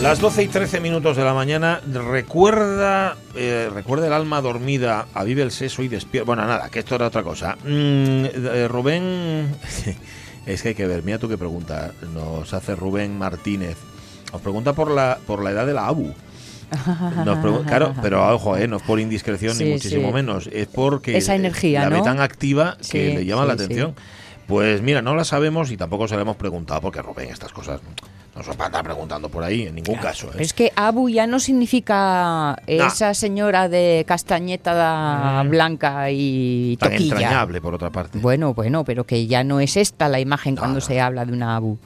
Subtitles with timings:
[0.00, 5.42] Las 12 y 13 minutos de la mañana, recuerda, eh, recuerda el alma dormida, avive
[5.42, 6.24] el seso y despierta.
[6.24, 7.56] Bueno, nada, que esto era otra cosa.
[7.64, 9.54] Mm, eh, Rubén,
[10.46, 13.76] es que hay que ver, mira tú qué pregunta nos hace Rubén Martínez.
[14.32, 16.14] Nos pregunta por la, por la edad de la ABU.
[17.26, 20.14] Nos claro, pero ojo, eh, no es por indiscreción Sí, ni muchísimo sí.
[20.14, 22.04] menos, es porque Esa energía, la ve ¿no?
[22.04, 23.94] tan activa que Sí, le llama la atención.
[24.46, 27.80] Pues mira, no la sabemos y tampoco se la hemos preguntado porque Rubén estas cosas
[28.36, 30.26] no se va a estar preguntando por ahí en ningún caso.
[30.26, 30.30] ¿eh?
[30.32, 37.14] Pero es que Abu ya no significa esa señora de castañeta blanca y Tan toquilla.
[37.16, 38.18] entrañable, por otra parte.
[38.18, 41.56] Bueno, bueno, pero que ya no es esta la imagen cuando se habla de una
[41.56, 41.78] Abu.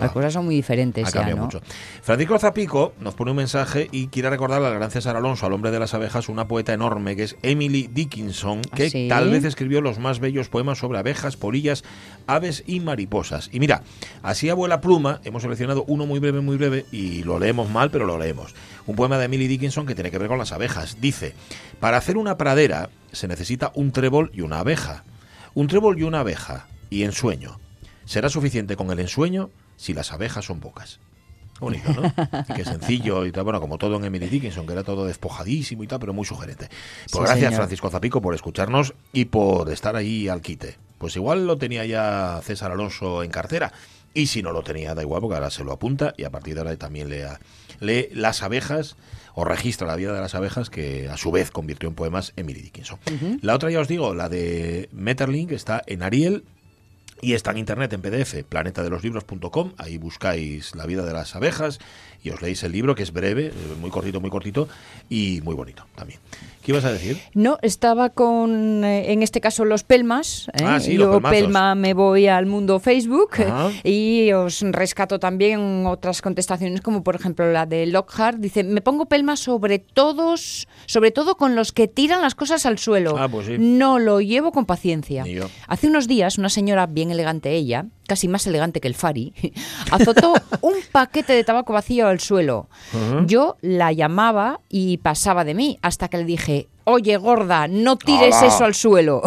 [0.00, 1.44] Las cosas son muy diferentes Ha ya, cambiado ¿no?
[1.46, 1.60] mucho.
[2.02, 5.70] Francisco Zapico nos pone un mensaje y quiere recordarle al gran César Alonso, al hombre
[5.70, 9.06] de las abejas, una poeta enorme que es Emily Dickinson, que ¿Ah, sí?
[9.08, 11.84] tal vez escribió los más bellos poemas sobre abejas, polillas,
[12.26, 13.48] aves y mariposas.
[13.52, 13.82] Y mira,
[14.22, 18.06] así abuela pluma, hemos seleccionado uno muy breve, muy breve, y lo leemos mal, pero
[18.06, 18.54] lo leemos.
[18.86, 20.98] Un poema de Emily Dickinson que tiene que ver con las abejas.
[21.00, 21.34] Dice,
[21.78, 25.04] para hacer una pradera se necesita un trébol y una abeja.
[25.54, 27.58] Un trébol y una abeja, y ensueño.
[28.04, 31.00] Será suficiente con el ensueño si las abejas son pocas.
[31.60, 32.12] Bonito, ¿no?
[32.48, 33.44] Y qué sencillo y tal.
[33.44, 36.68] Bueno, como todo en Emily Dickinson, que era todo despojadísimo y tal, pero muy sugerente.
[36.68, 37.54] Pues Sí, gracias, señor.
[37.54, 40.78] Francisco Zapico, por escucharnos y por estar ahí al quite.
[40.98, 43.72] Pues igual lo tenía ya César Alonso en cartera.
[44.12, 46.54] Y si no lo tenía, da igual, porque ahora se lo apunta y a partir
[46.54, 47.40] de ahora también lea,
[47.80, 48.96] lee Las abejas
[49.34, 52.60] o registra la vida de las abejas, que a su vez convirtió en poemas Emily
[52.60, 52.98] Dickinson.
[53.42, 56.44] La otra, ya os digo, la de Metterlink, está en Ariel
[57.22, 59.72] y está en internet en PDF, planetadeloslibros.com.
[59.78, 61.78] Ahí buscáis la vida de las abejas
[62.22, 64.68] y os leéis el libro, que es breve, eh, muy cortito, muy cortito
[65.08, 66.20] y muy bonito también.
[66.62, 67.18] ¿Qué ibas a decir?
[67.32, 70.48] No, estaba con, eh, en este caso, los Pelmas.
[70.52, 70.64] ¿eh?
[70.64, 71.38] Ah, sí, los Yo, pelmazos.
[71.38, 73.30] Pelma, me voy al mundo Facebook
[73.82, 78.38] y os rescato también otras contestaciones, como por ejemplo la de Lockhart.
[78.38, 82.78] Dice, me pongo Pelma sobre todos, sobre todo con los que tiran las cosas al
[82.78, 83.16] suelo.
[83.18, 83.56] Ah, pues sí.
[83.58, 85.24] No lo llevo con paciencia.
[85.66, 89.32] Hace unos días, una señora bien elegante ella, casi más elegante que el Fari,
[89.92, 92.68] azotó un paquete de tabaco vacío al suelo.
[93.26, 98.40] Yo la llamaba y pasaba de mí hasta que le dije, oye gorda, no tires
[98.42, 99.22] eso al suelo.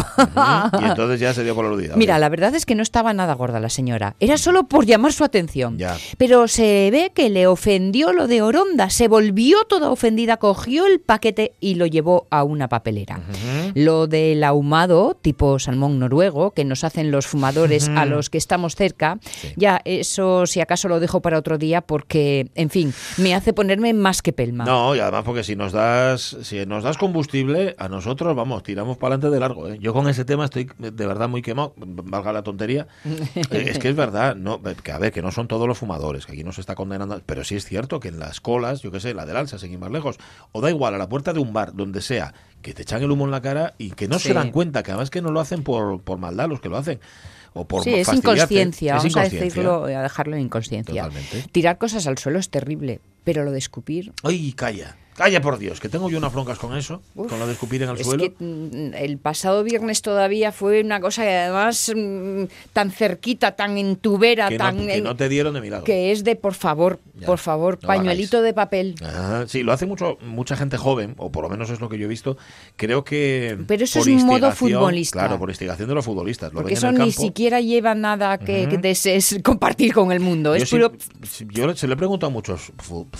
[0.79, 1.63] Y entonces ya se dio por.
[1.95, 4.15] Mira, la verdad es que no estaba nada gorda la señora.
[4.19, 5.77] Era solo por llamar su atención.
[5.77, 5.97] Ya.
[6.17, 8.89] Pero se ve que le ofendió lo de Oronda.
[8.89, 13.21] Se volvió toda ofendida, cogió el paquete y lo llevó a una papelera.
[13.75, 18.75] Lo del ahumado, tipo salmón noruego, que nos hacen los fumadores a los que estamos
[18.75, 19.19] cerca,
[19.55, 23.93] ya eso si acaso lo dejo para otro día porque, en fin, me hace ponerme
[23.93, 24.65] más que pelma.
[24.65, 28.97] No, y además porque si nos das si nos das combustible, a nosotros, vamos, tiramos
[28.97, 29.67] para adelante de largo.
[29.69, 29.77] ¿eh?
[29.79, 32.87] Yo con ese tema estoy de verdad muy quemado, valga la tontería.
[33.51, 36.25] Eh, es que es verdad, no, que a ver, que no son todos los fumadores,
[36.25, 38.91] que aquí no se está condenando, pero sí es cierto que en las colas, yo
[38.91, 40.17] qué sé, la del alza, seguir más lejos,
[40.51, 43.11] o da igual, a la puerta de un bar, donde sea, que te echan el
[43.11, 44.29] humo en la cara y que no Sí.
[44.29, 46.77] se dan cuenta, que además que no lo hacen por, por maldad los que lo
[46.77, 46.99] hacen.
[47.53, 51.03] O por Sí, es inconsciencia, Es vamos a decirlo, a dejarlo en inconsciencia.
[51.03, 51.43] Totalmente.
[51.51, 54.11] Tirar cosas al suelo es terrible, pero lo de escupir...
[54.23, 54.97] Ay, calla.
[55.15, 57.83] Calla por Dios, que tengo yo unas broncas con eso, Uf, con lo de escupir
[57.83, 58.23] en el es suelo.
[58.23, 63.77] que mm, el pasado viernes todavía fue una cosa que además mm, tan cerquita, tan
[63.77, 65.85] en tu vera, que, tan no, que en- no te dieron de milagro.
[65.85, 68.95] que es de por favor, Ya, por favor, no pañuelito de papel.
[69.03, 71.99] Ah, sí, lo hace mucho mucha gente joven, o por lo menos es lo que
[71.99, 72.35] yo he visto.
[72.75, 73.55] Creo que.
[73.67, 75.19] Pero eso por es modo instigación- futbolista.
[75.19, 76.51] Claro, por instigación de los futbolistas.
[76.53, 77.21] Lo Porque eso en el ni campo.
[77.21, 80.57] siquiera lleva nada que, que desees compartir con el mundo.
[80.57, 80.91] Yo, Es puro...
[81.51, 82.71] yo se lo he preguntado a muchos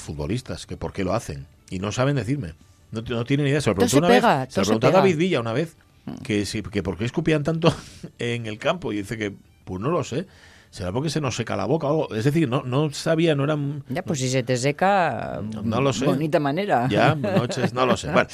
[0.01, 2.53] futbolistas que por qué lo hacen y no saben decirme.
[2.91, 3.61] No, no tienen idea.
[3.61, 4.53] Se lo se una pega, vez.
[4.53, 4.89] Se lo se pregunté a.
[4.89, 4.93] Mm.
[4.93, 5.75] David Villa una vez.
[6.23, 7.73] Que, sí, que por qué escupían tanto
[8.19, 8.91] en el campo.
[8.93, 9.33] Y dice que,
[9.65, 10.27] pues no lo sé.
[10.73, 12.15] ¿Será porque se nos seca la boca o algo?
[12.15, 13.55] Es decir, no, no sabía, no era...
[13.89, 16.03] Ya, pues si se te seca, No lo sé.
[16.05, 16.87] bonita manera.
[16.89, 18.07] Ya, noches, no lo sé.
[18.11, 18.27] Bueno,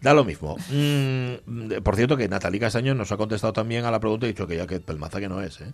[0.00, 0.56] da lo mismo.
[0.70, 4.32] Mm, por cierto, que Natalie Castaño nos ha contestado también a la pregunta y ha
[4.32, 5.60] dicho que ya que pelmaza que no es.
[5.60, 5.72] ¿eh?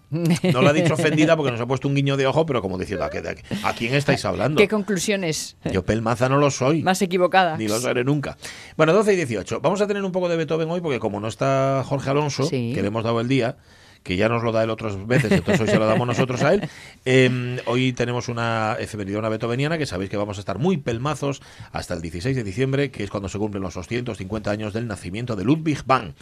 [0.53, 2.77] No la ha dicho ofendida porque nos ha puesto un guiño de ojo, pero como
[2.77, 3.43] diciendo, ¿a, qué-
[3.79, 4.59] quién estáis hablando?
[4.59, 6.83] ¿Qué conclusiones Yo pelmaza no lo soy.
[6.83, 7.59] más equivocadas?
[7.59, 8.37] Ni lo seré nunca.
[8.77, 9.61] Bueno, 12 y 18.
[9.63, 12.73] Vamos a tener un poco de Beethoven hoy porque como no está Jorge Alonso, Sí.
[12.75, 13.57] que le hemos dado el día,
[14.03, 16.55] que ya nos lo da él otras veces, entonces hoy se lo damos nosotros a
[16.55, 16.69] él.
[17.05, 21.43] eh, hoy tenemos una efeméride, una beethoveniana, que sabéis que vamos a estar muy pelmazos
[21.73, 25.37] hasta el 16 de diciembre, que es cuando se cumplen los 250 años del nacimiento
[25.37, 26.15] de Ludwig van.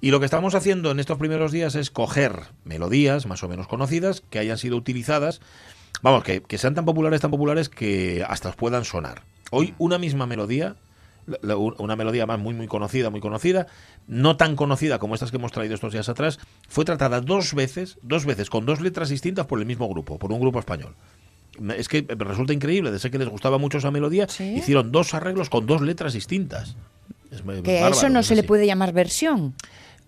[0.00, 3.68] Y lo que estamos haciendo en estos primeros días es coger melodías más o menos
[3.68, 5.40] conocidas que hayan sido utilizadas
[6.02, 9.22] Vamos, que, que sean tan populares, tan populares que hasta os puedan sonar.
[9.50, 10.76] Hoy una misma melodía,
[11.42, 13.66] la- una melodía más muy muy conocida, muy conocida,
[14.06, 16.38] no tan conocida como estas que hemos traído estos días atrás,
[16.68, 20.32] fue tratada dos veces, dos veces con dos letras distintas por el mismo grupo, por
[20.32, 20.94] un grupo español.
[21.76, 24.56] Es que me resulta increíble, de ser que les gustaba mucho esa melodía, ¿Sí?
[24.56, 26.76] hicieron dos arreglos con dos letras distintas.
[27.30, 29.54] Es Que a eso no es se le puede llamar versión.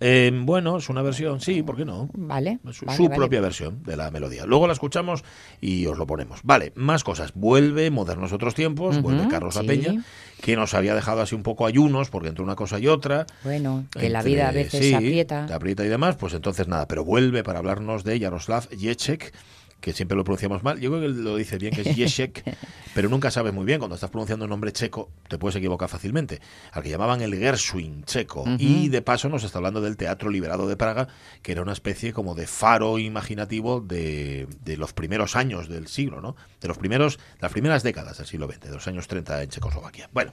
[0.01, 2.09] Eh, bueno, es una versión, sí, ¿por qué no?
[2.15, 2.61] Vale.
[2.73, 3.17] Su, vale, su vale.
[3.17, 4.47] propia versión de la melodía.
[4.47, 5.25] Luego la escuchamos
[5.61, 6.41] y os lo ponemos.
[6.45, 7.33] Vale, más cosas.
[7.35, 9.67] Vuelve Modernos Otros Tiempos, vuelve Carlos La sí.
[9.67, 10.05] Peña,
[10.41, 13.27] que nos había dejado así un poco ayunos, porque entre una cosa y otra.
[13.43, 15.47] Bueno, que la vida a veces sí, aprieta.
[15.47, 19.33] te aprieta y demás, pues entonces nada, pero vuelve para hablarnos de Yaroslav Jecek,
[19.81, 20.81] que siempre lo pronunciamos mal.
[20.81, 22.43] Yo creo que lo dice bien, que es Jecek,
[22.95, 23.79] pero nunca sabes muy bien.
[23.79, 26.41] Cuando estás pronunciando un nombre checo, te puedes equivocar fácilmente.
[26.73, 28.45] Al que llamaban el Gershwin checo.
[28.59, 31.09] Y de paso nos está hablando del Teatro Liberado de Praga,
[31.43, 36.21] que era una especie como de faro imaginativo de, de los primeros años del siglo,
[36.21, 36.37] ¿no?
[36.61, 40.11] De los primeros, las primeras décadas del siglo XX, de los años 30 en Checoslovaquia.
[40.13, 40.33] Bueno,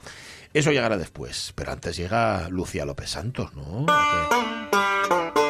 [0.54, 3.86] eso llegará después, pero antes llega Lucía López Santos, ¿no?
[3.90, 5.45] ¿A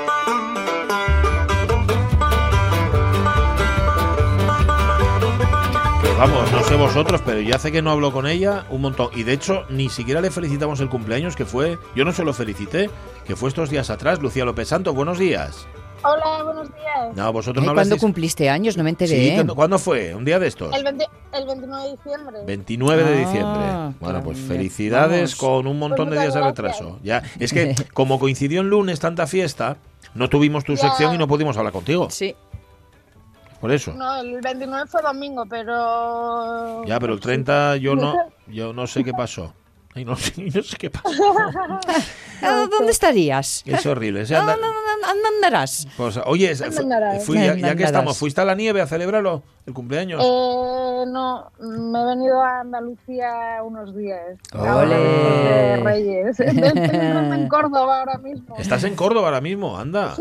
[6.18, 9.10] vamos, no sé vosotros, pero ya hace que no hablo con ella un montón.
[9.16, 12.34] Y de hecho, ni siquiera le felicitamos el cumpleaños, que fue, yo no se lo
[12.34, 12.90] felicité,
[13.26, 14.20] que fue estos días atrás.
[14.22, 15.68] Lucía López Santos, buenos días.
[16.04, 17.16] Hola, buenos días.
[17.16, 18.78] No, vosotros Ay, no ¿Cuándo cumpliste años?
[18.78, 19.10] No me enteré.
[19.30, 20.14] Sí, ¿cuándo, cuándo fue?
[20.14, 20.74] ¿Un día de estos?
[20.76, 22.38] El, 20 el 29 de diciembre.
[22.46, 23.96] 29 de Ah, diciembre.
[24.00, 25.64] Bueno, pues felicidades vamos.
[25.64, 27.00] con un montón de Pues días de retraso.
[27.04, 29.78] Ya, es que como coincidió en lunes tanta fiesta,
[30.14, 30.82] no tuvimos tu Ya.
[30.90, 32.08] sección y no pudimos hablar contigo.
[32.12, 32.36] Sí.
[33.66, 33.94] Por eso.
[33.94, 36.86] No, el 29 fue domingo, pero...
[36.86, 38.16] Ya, pero el 30 yo no,
[38.46, 39.56] yo no sé qué pasó.
[39.96, 41.10] Ay, no, sé- no sé qué pasó.
[42.44, 43.64] Ah, ¿Dónde estarías?
[43.66, 44.22] Es horrible.
[44.22, 44.68] ese ¿Dónde anda-
[45.38, 45.88] andarás?
[45.98, 46.54] pues, oye,
[47.22, 48.20] fui- ya, ya ¿Dónde que estamos?
[48.20, 49.42] ¿fuiste a la nieve a celebrarlo?
[49.66, 50.22] ¿El cumpleaños?
[50.24, 54.38] Eh, no, me he venido a Andalucía unos días.
[54.54, 55.78] ¡Ole!
[55.78, 56.40] Reyes.
[56.40, 58.56] En Córdoba ahora mismo.
[58.60, 60.14] Estás en Córdoba ahora mismo, anda.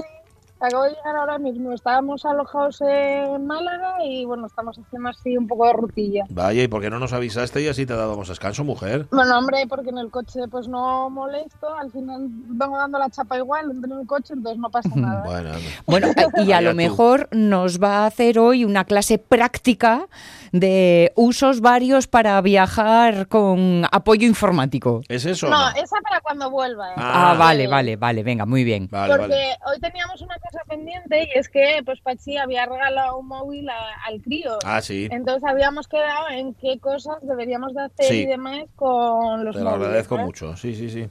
[0.67, 1.73] Acabo de llegar ahora mismo.
[1.73, 6.25] Estábamos alojados en Málaga y bueno, estamos haciendo así un poco de rutilla.
[6.31, 9.07] Vaya, ¿y por qué no nos avisaste y así te dábamos descanso, mujer?
[9.11, 13.37] Bueno, hombre, porque en el coche pues no molesto, al final vengo dando la chapa
[13.37, 15.25] igual, entro en el coche, entonces no pasa nada.
[15.87, 20.07] Bueno, y a lo mejor nos va a hacer hoy una clase práctica
[20.53, 25.03] de usos varios para viajar con apoyo informático.
[25.09, 25.49] ¿Es eso?
[25.49, 25.77] no, no?
[25.77, 26.91] esa para cuando vuelva.
[26.91, 26.95] ¿eh?
[26.97, 28.89] Ah, Ah, vale, Eh, vale, vale, venga, muy bien.
[28.91, 29.57] Vale, Porque vale.
[29.67, 33.95] hoy teníamos una cosa pendiente y es que pues Pachi había regalado un móvil a-
[34.07, 34.59] al crío.
[34.65, 35.09] Ah, sí.
[35.11, 38.23] Entonces habíamos quedado en qué cosas deberíamos de hacer Sí.
[38.23, 39.87] y demás con los Te lo móviles.
[39.89, 40.57] agradezco mucho.
[40.57, 41.09] Sí, sí, sí.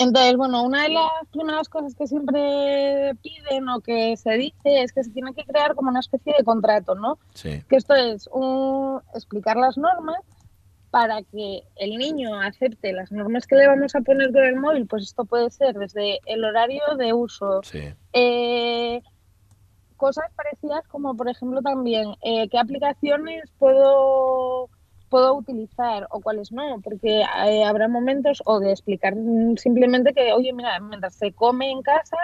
[0.00, 4.92] Entonces, bueno, una de las primeras cosas que siempre piden o que se dice es
[4.92, 7.18] que se tiene que crear como una especie de contrato, ¿no?
[7.34, 7.64] Sí.
[7.68, 10.18] Que esto es un- explicar las normas
[10.90, 14.86] para que el niño acepte las normas que le vamos a poner con el móvil,
[14.86, 17.80] pues esto puede ser desde el horario de uso, Sí.
[18.12, 19.02] eh,
[19.96, 24.70] cosas parecidas como por ejemplo también eh, qué aplicaciones puedo
[25.08, 30.32] puedo utilizar o cuáles no, porque eh, habrá momentos o de explicar mm, simplemente que,
[30.32, 32.16] oye, mira, mientras se come en casa,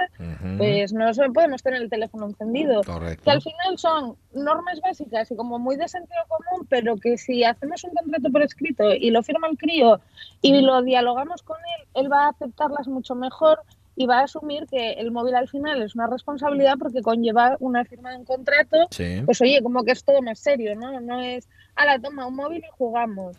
[0.59, 2.83] pues no podemos tener el teléfono encendido.
[2.83, 3.25] Correcto.
[3.25, 7.45] Que al final son normas básicas y como muy de sentido común, pero que si
[7.45, 10.01] hacemos un contrato por escrito y lo firma el crío
[10.43, 13.61] y lo dialogamos con él, él va a aceptarlas mucho mejor
[13.97, 17.85] y va a asumir que el móvil al final es una responsabilidad porque conlleva una
[17.85, 18.87] firma de un contrato.
[18.91, 19.23] Sí.
[19.25, 21.01] Pues oye, como que es todo más serio, ¿no?
[21.01, 23.37] No es, la toma un móvil y jugamos.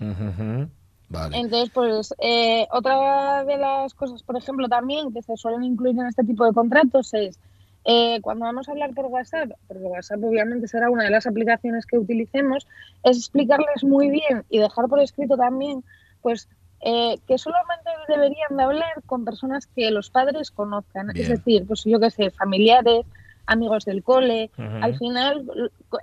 [1.07, 1.37] Vale.
[1.37, 6.07] Entonces, pues eh, otra de las cosas, por ejemplo, también que se suelen incluir en
[6.07, 7.39] este tipo de contratos es
[7.87, 11.85] eh, cuando vamos a hablar por WhatsApp, porque WhatsApp obviamente será una de las aplicaciones
[11.85, 12.67] que utilicemos,
[13.03, 15.83] es explicarles muy bien y dejar por escrito también,
[16.23, 16.49] pues
[16.81, 21.21] eh, que solamente deberían de hablar con personas que los padres conozcan, Bien.
[21.21, 23.05] es decir, pues yo qué sé, familiares,
[23.47, 24.49] amigos del cole.
[24.57, 25.45] Al final,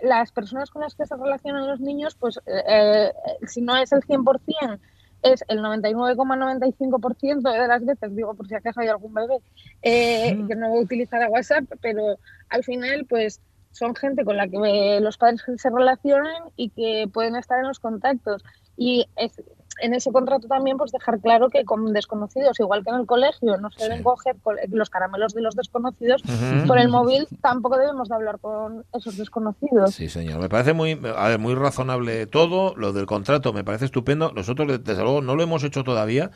[0.02, 3.12] las personas con las que se relacionan los niños, pues eh, eh,
[3.46, 4.78] si no es el 100%,
[5.22, 9.38] es el 99,95% de las veces, digo por si acaso hay algún bebé
[9.82, 14.56] eh, que no utilizará WhatsApp, pero al final, pues son gente con la que
[14.96, 18.44] eh, los padres se relacionan y que pueden estar en los contactos.
[18.76, 19.40] Y es-
[19.80, 23.56] en ese contrato también pues dejar claro que con desconocidos, igual que en el colegio,
[23.58, 23.84] no se Sí.
[23.84, 26.66] deben coger col- los caramelos de los desconocidos, Ujú.
[26.66, 29.94] por el móvil tampoco debemos de hablar con esos desconocidos.
[29.94, 30.40] Sí, señor.
[30.40, 32.74] Me parece muy, a ver, muy razonable todo.
[32.76, 34.32] Lo del contrato me parece estupendo.
[34.32, 36.30] Nosotros, desde luego, no lo hemos hecho todavía,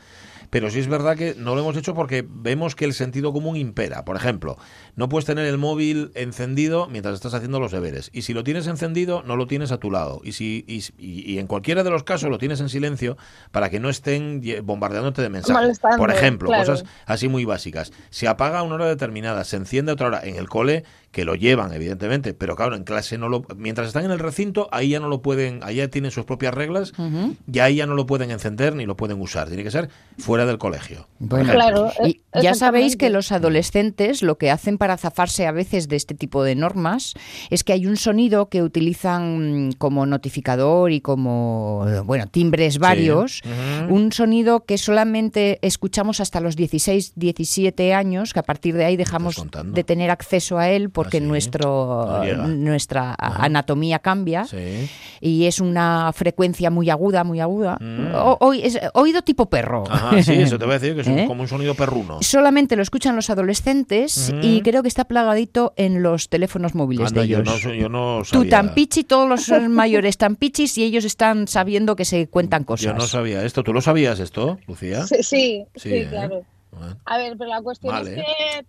[0.49, 3.57] pero sí es verdad que no lo hemos hecho porque vemos que el sentido común
[3.57, 4.05] impera.
[4.05, 4.57] Por ejemplo,
[4.95, 8.09] no puedes tener el móvil encendido mientras estás haciendo los deberes.
[8.13, 10.21] Y si lo tienes encendido, no lo tienes a tu lado.
[10.23, 13.17] Y, si, y, en cualquiera de los casos lo tienes en silencio
[13.51, 15.79] para que no estén bombardeándote de mensajes.
[15.97, 16.65] Por ejemplo, claro.
[16.65, 17.91] cosas así muy básicas.
[18.09, 20.21] Se apaga a una hora determinada, se enciende a otra hora.
[20.23, 20.83] En el cole,
[21.17, 23.43] que lo llevan, evidentemente, pero claro, en clase no lo.
[23.55, 26.53] Mientras están en el recinto, ahí ya no lo pueden, ahí ya tienen sus propias
[26.53, 27.35] reglas, Ujú.
[27.51, 29.47] y ahí ya no lo pueden encender ni lo pueden usar.
[29.47, 31.07] Tiene que ser fuera del colegio.
[31.17, 31.53] por Bueno.
[31.53, 35.95] Claro, Y ya sabéis que los adolescentes lo que hacen para zafarse a veces de
[35.95, 37.15] este tipo de normas
[37.49, 43.41] es que hay un sonido que utilizan como notificador y como, bueno, timbres varios.
[43.89, 48.97] Un sonido que solamente escuchamos hasta los 16, 17 años, que a partir de ahí
[48.97, 51.25] dejamos de tener acceso a él porque Ah, sí.
[51.25, 52.47] nuestro, No llega.
[52.47, 53.43] nuestra Ajá.
[53.45, 54.89] anatomía cambia Sí.
[55.21, 57.77] y es una frecuencia muy aguda, muy aguda.
[57.79, 58.13] Mm.
[58.15, 59.83] O- oí- es- oído tipo perro.
[59.89, 61.25] Ajá, sí, eso te voy a decir que es un- ¿Eh?
[61.27, 62.19] como un sonido perruno.
[62.21, 64.39] Solamente lo escuchan los adolescentes Ujú.
[64.41, 67.63] y creo que está plagadito en los teléfonos móviles Anda, de yo ellos.
[67.65, 68.49] no, yo no Tú sabía.
[68.49, 72.85] tan pichi, todos los mayores tan pichis y ellos están sabiendo que se cuentan cosas.
[72.85, 73.63] Yo no sabía esto.
[73.63, 75.05] ¿Tú lo sabías esto, Lucía?
[75.07, 76.07] Sí, sí, Sí, sí, ¿eh?
[76.09, 76.43] claro.
[76.71, 76.95] Bueno.
[77.05, 78.11] A ver, pero la cuestión Vale.
[78.11, 78.65] es que,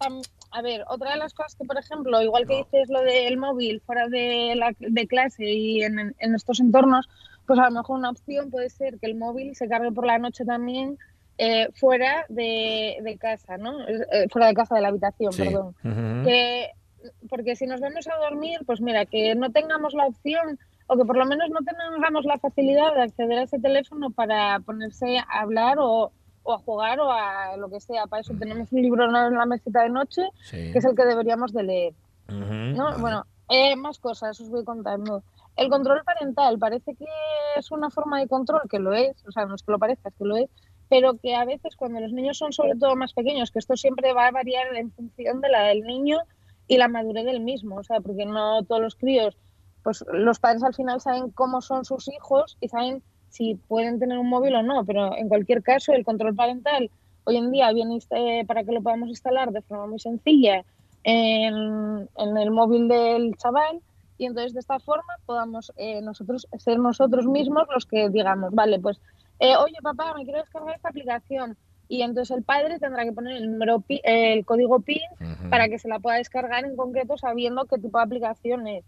[0.51, 2.65] a ver, otra de las cosas que, por ejemplo, igual que No.
[2.65, 7.09] dices lo del móvil fuera de, la, de clase y en, en estos entornos,
[7.47, 10.19] pues a lo mejor una opción puede ser que el móvil se cargue por la
[10.19, 10.99] noche también
[11.39, 13.87] eh, fuera de, de casa, ¿no?
[13.89, 15.45] Eh, fuera de casa de la habitación, Sí.
[15.45, 15.75] perdón.
[16.25, 16.71] Que,
[17.31, 21.05] porque si nos vamos a dormir, pues mira, que no tengamos la opción o que
[21.05, 25.41] por lo menos no tengamos la facilidad de acceder a ese teléfono para ponerse a
[25.43, 26.11] hablar o,
[26.49, 28.07] o a jugar o a lo que sea.
[28.07, 30.73] Para eso tenemos un libro en la mesita de noche, Sí.
[30.73, 31.95] que es el que deberíamos de leer.
[32.29, 32.85] Ujú, ¿no?
[32.85, 33.01] vale.
[33.01, 35.23] Bueno, eh, más cosas os voy contando.
[35.57, 37.05] El control parental parece que
[37.57, 40.09] es una forma de control, que lo es, o sea, no es que lo parezca,
[40.09, 40.49] es que lo es,
[40.89, 44.15] pero que a veces cuando los niños son sobre todo más pequeños, que esto siempre
[44.15, 46.19] va a variar en función de la del niño
[46.67, 49.37] y la madurez del mismo, o sea, porque no todos los críos,
[49.83, 54.19] pues los padres al final saben cómo son sus hijos y saben si pueden tener
[54.19, 56.91] un móvil o no, pero en cualquier caso el control parental
[57.25, 60.65] hoy en día viene eh, para que lo podamos instalar de forma muy sencilla
[61.05, 63.81] en, en el móvil del chaval
[64.17, 68.81] y entonces de esta forma podamos eh, nosotros ser nosotros mismos los que digamos, vale,
[68.81, 69.01] pues,
[69.39, 71.57] eh, oye papá, me quiero descargar esta aplicación
[71.89, 75.01] y entonces el padre tendrá que poner el número pi- el código PIN
[75.51, 78.85] para que se la pueda descargar en concreto sabiendo qué tipo de aplicación es.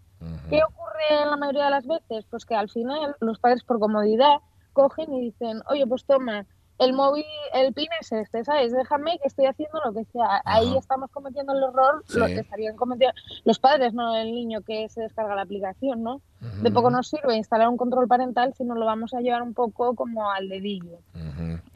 [0.49, 2.25] ¿Qué ocurre la mayoría de las veces?
[2.29, 4.35] Pues que al final los padres por comodidad
[4.73, 6.45] cogen y dicen, oye, pues toma,
[6.81, 8.71] el móvil, el pin es este, ¿sabes?
[8.73, 10.41] Déjame que estoy haciendo lo que sea.
[10.45, 13.13] Ahí estamos cometiendo el error, lo que estarían cometiendo
[13.45, 16.21] los padres, no el niño que se descarga la aplicación, ¿no?
[16.63, 19.53] De poco nos sirve instalar un control parental si no lo vamos a llevar un
[19.53, 20.97] poco como al dedillo.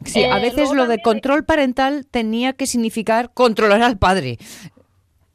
[0.04, 4.38] Sí, a Eh, veces lo de control parental tenía que significar controlar al padre.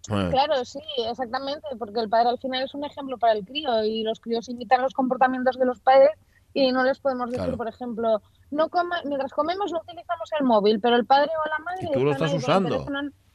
[0.10, 3.84] Bueno, Claro, sí, exactamente, porque el padre al final es un ejemplo para el crío
[3.86, 6.10] y los críos imitan los comportamientos de los padres
[6.54, 7.58] y no les podemos decir, Claro.
[7.58, 11.64] por ejemplo, no coma, mientras comemos no utilizamos el móvil, pero el padre o la
[11.64, 12.86] madre Y tú lo estás usando.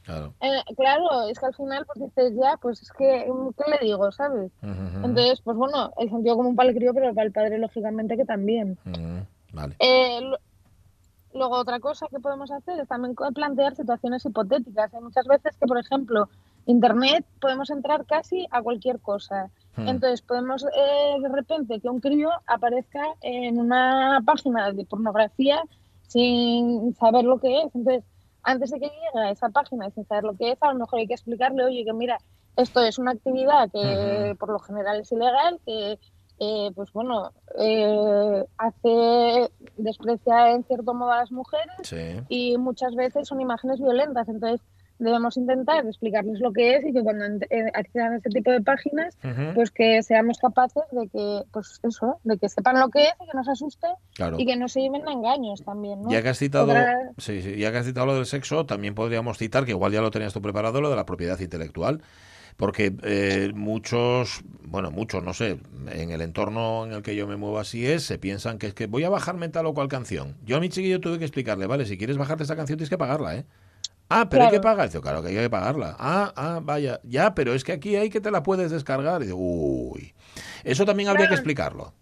[0.03, 0.33] claro.
[0.39, 4.09] Eh, claro, es que al final pues dices ya, pues es que, ¿qué le digo,
[4.11, 4.51] sabes?
[4.61, 8.23] Entonces, pues bueno, el sentido común para el crío, pero para el padre lógicamente que
[8.25, 8.77] también.
[9.53, 9.75] Vale.
[9.79, 10.21] Eh,
[11.33, 14.93] luego, otra cosa que podemos hacer es también plantear situaciones hipotéticas.
[14.93, 16.29] Hay muchas veces que, por ejemplo,
[16.67, 19.49] Internet podemos entrar casi a cualquier cosa.
[19.75, 19.87] Hmm.
[19.87, 25.61] Entonces, podemos eh, de repente que un crío aparezca en una página de pornografía
[26.07, 27.75] sin saber lo que es.
[27.75, 28.03] Entonces,
[28.43, 30.79] antes de que llegue a esa página y sin saber lo que es, a lo
[30.79, 32.17] mejor hay que explicarle, oye, que mira,
[32.55, 33.79] esto es una actividad que
[34.29, 34.37] Ujú.
[34.37, 35.99] por lo general es ilegal, que
[36.39, 42.21] eh, pues bueno, eh, hace desprecia en cierto modo a las mujeres Sí.
[42.29, 44.27] y muchas veces son imágenes violentas.
[44.29, 44.61] Entonces
[44.99, 48.61] debemos intentar explicarles lo que es y que cuando eh, accedan a ese tipo de
[48.61, 49.17] páginas,
[49.53, 53.29] pues que seamos capaces de que, pues eso, de que sepan lo que es y
[53.29, 54.37] que nos asuste Claro.
[54.39, 56.09] y que no se lleven a engaños también, ¿no?
[56.09, 58.95] Ya que has citado, Otra- sí, sí, ya que has citado lo del sexo, también
[58.95, 62.01] podríamos citar, que igual ya lo tenías tú preparado, lo de la propiedad intelectual.
[62.55, 65.59] Porque eh, muchos, bueno, muchos, no sé,
[65.91, 68.73] en el entorno en el que yo me muevo así es, se piensan que es
[68.73, 70.37] que voy a bajarme tal o cual canción.
[70.43, 72.97] Yo a mi chiquillo tuve que explicarle, vale, si quieres bajarte esta canción tienes que
[72.97, 73.45] pagarla, ¿eh?
[74.09, 74.87] Ah, pero hay que pagar.
[74.87, 75.95] Dice, claro que hay que pagarla.
[75.99, 76.99] Ah, ah, vaya.
[77.03, 79.21] Ya, pero es que aquí hay que te la puedes descargar.
[79.21, 80.13] Y digo, uy.
[80.63, 81.93] Eso también habría que explicarlo.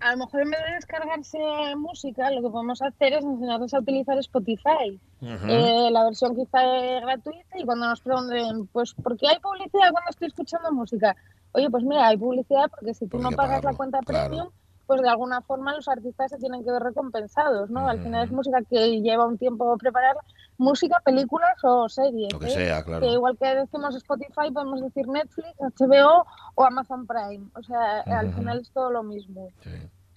[0.00, 1.38] A lo mejor en vez de descargarse
[1.76, 5.00] música, lo que podemos hacer es enseñarles a utilizar Spotify.
[5.22, 9.90] Eh, la versión quizá es gratuita y cuando nos pregunten, pues, ¿por qué hay publicidad
[9.92, 11.16] cuando estoy escuchando música?
[11.52, 14.48] Oye, pues mira, hay publicidad porque si tú no pagas la cuenta premium,
[14.86, 17.88] pues de alguna forma los artistas se tienen que ver recompensados, ¿no?
[17.88, 20.22] Al final es música que lleva un tiempo prepararla,
[20.58, 22.32] música, películas o series.
[22.32, 22.50] Lo que ¿eh?
[22.50, 23.00] sea, claro.
[23.00, 26.24] Que igual que decimos Spotify, podemos decir Netflix, HBO
[26.54, 27.46] o Amazon Prime.
[27.54, 29.50] O sea, al final es todo lo mismo.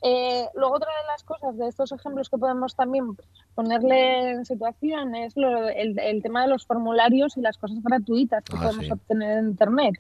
[0.02, 3.18] Eh, luego otra de las cosas de estos ejemplos que podemos también
[3.54, 8.62] ponerle en situación es el, tema de los formularios y las cosas gratuitas que ah,
[8.62, 9.96] podemos obtener en Internet.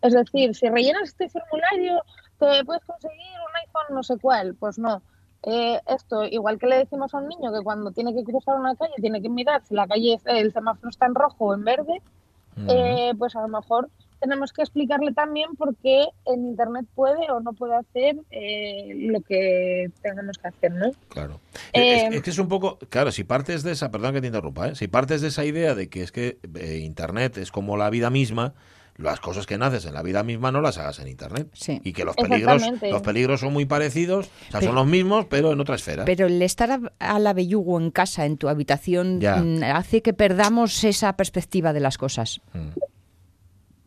[0.00, 2.02] Es decir, si rellenas este formulario
[2.38, 3.41] te puedes conseguir
[3.90, 4.54] no sé cuál.
[4.54, 5.02] Pues no.
[5.44, 8.76] Eh, esto, igual que le decimos a un niño que cuando tiene que cruzar una
[8.76, 12.00] calle tiene que mirar si la calle, el semáforo está en rojo o en verde,
[12.68, 13.88] eh, pues a lo mejor
[14.20, 19.20] tenemos que explicarle también por qué en Internet puede o no puede hacer eh, lo
[19.22, 20.92] que tenemos que hacer, ¿no?
[21.08, 21.40] Claro.
[21.72, 24.86] es, que es un poco, claro, si partes de esa, perdón que te interrumpa, si
[24.86, 26.38] partes de esa idea de que es que
[26.84, 28.54] Internet es como la vida misma,
[28.96, 31.48] las cosas que naces en la vida misma no las hagas en internet.
[31.82, 35.52] Y que los peligros los peligros son muy parecidos o sea son los mismos pero
[35.52, 36.04] en otra esfera.
[36.04, 40.84] Pero el estar a, la bellugo en casa en tu habitación mm, hace que perdamos
[40.84, 42.40] esa perspectiva de las cosas.
[42.52, 42.78] Mm.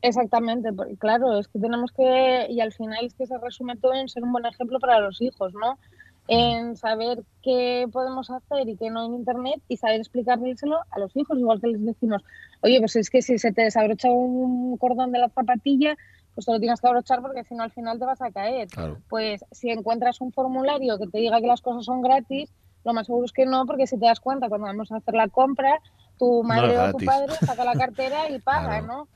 [0.02, 0.70] Exactamente,
[1.00, 4.24] claro, es que tenemos que, y al final es que se resume todo en ser
[4.24, 5.80] un buen ejemplo para los hijos, ¿no?
[6.28, 11.16] En saber qué podemos hacer y qué no en Internet y saber explicárselo a los
[11.16, 12.24] hijos, igual que les decimos,
[12.62, 15.96] oye, pues es que si se te desabrocha un cordón de la zapatilla,
[16.34, 18.68] pues te lo tienes que abrochar porque si no al final te vas a caer.
[19.08, 22.52] Pues si encuentras un formulario que te diga que las cosas son gratis,
[22.84, 25.14] lo más seguro es que no, porque si te das cuenta cuando vamos a hacer
[25.14, 25.80] la compra,
[26.18, 29.08] tu madre o tu padre saca la cartera y paga, ¿no?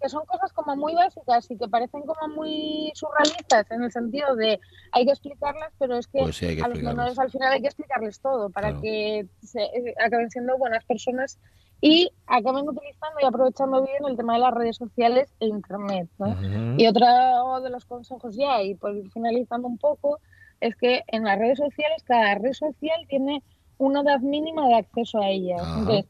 [0.00, 4.34] Que son cosas como muy básicas y que parecen como muy surrealistas en el sentido
[4.36, 4.60] de
[4.92, 8.20] hay que explicarlas, pero es que, pues a los menores al final hay que explicarles
[8.20, 9.60] todo para que se,
[10.04, 11.38] acaben siendo buenas personas
[11.80, 16.08] y acaben utilizando y aprovechando bien el tema de las redes sociales e internet.
[16.76, 20.18] Y otro de los consejos ya, y por finalizando un poco,
[20.60, 23.42] es que en las redes sociales cada red social tiene
[23.78, 25.60] una edad mínima de acceso a ellas.
[25.76, 26.06] Entonces,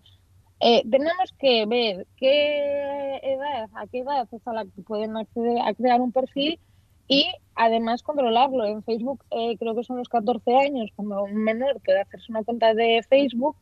[0.65, 5.59] eh, tenemos que ver qué edad, a qué edad es a la que pueden acceder
[5.61, 6.61] a crear un perfil
[7.09, 8.65] y además controlarlo.
[8.65, 12.45] En Facebook eh, creo que son los 14 años cuando un menor puede hacerse una
[12.45, 13.57] cuenta de Facebook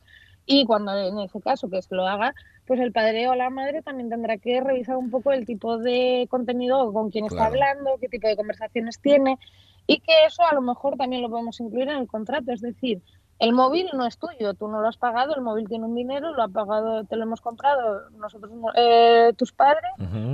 [0.45, 2.35] y cuando en ese caso que se lo haga,
[2.67, 6.27] pues el padre o la madre también tendrá que revisar un poco el tipo de
[6.29, 9.39] contenido con quién está hablando, qué tipo de conversaciones tiene
[9.87, 12.51] y que eso a lo mejor también lo podemos incluir en el contrato.
[12.51, 13.01] Es decir,
[13.41, 16.31] el móvil no es tuyo, tú no lo has pagado, el móvil tiene un dinero,
[16.31, 19.91] lo ha pagado, te lo hemos comprado nosotros, eh, tus padres,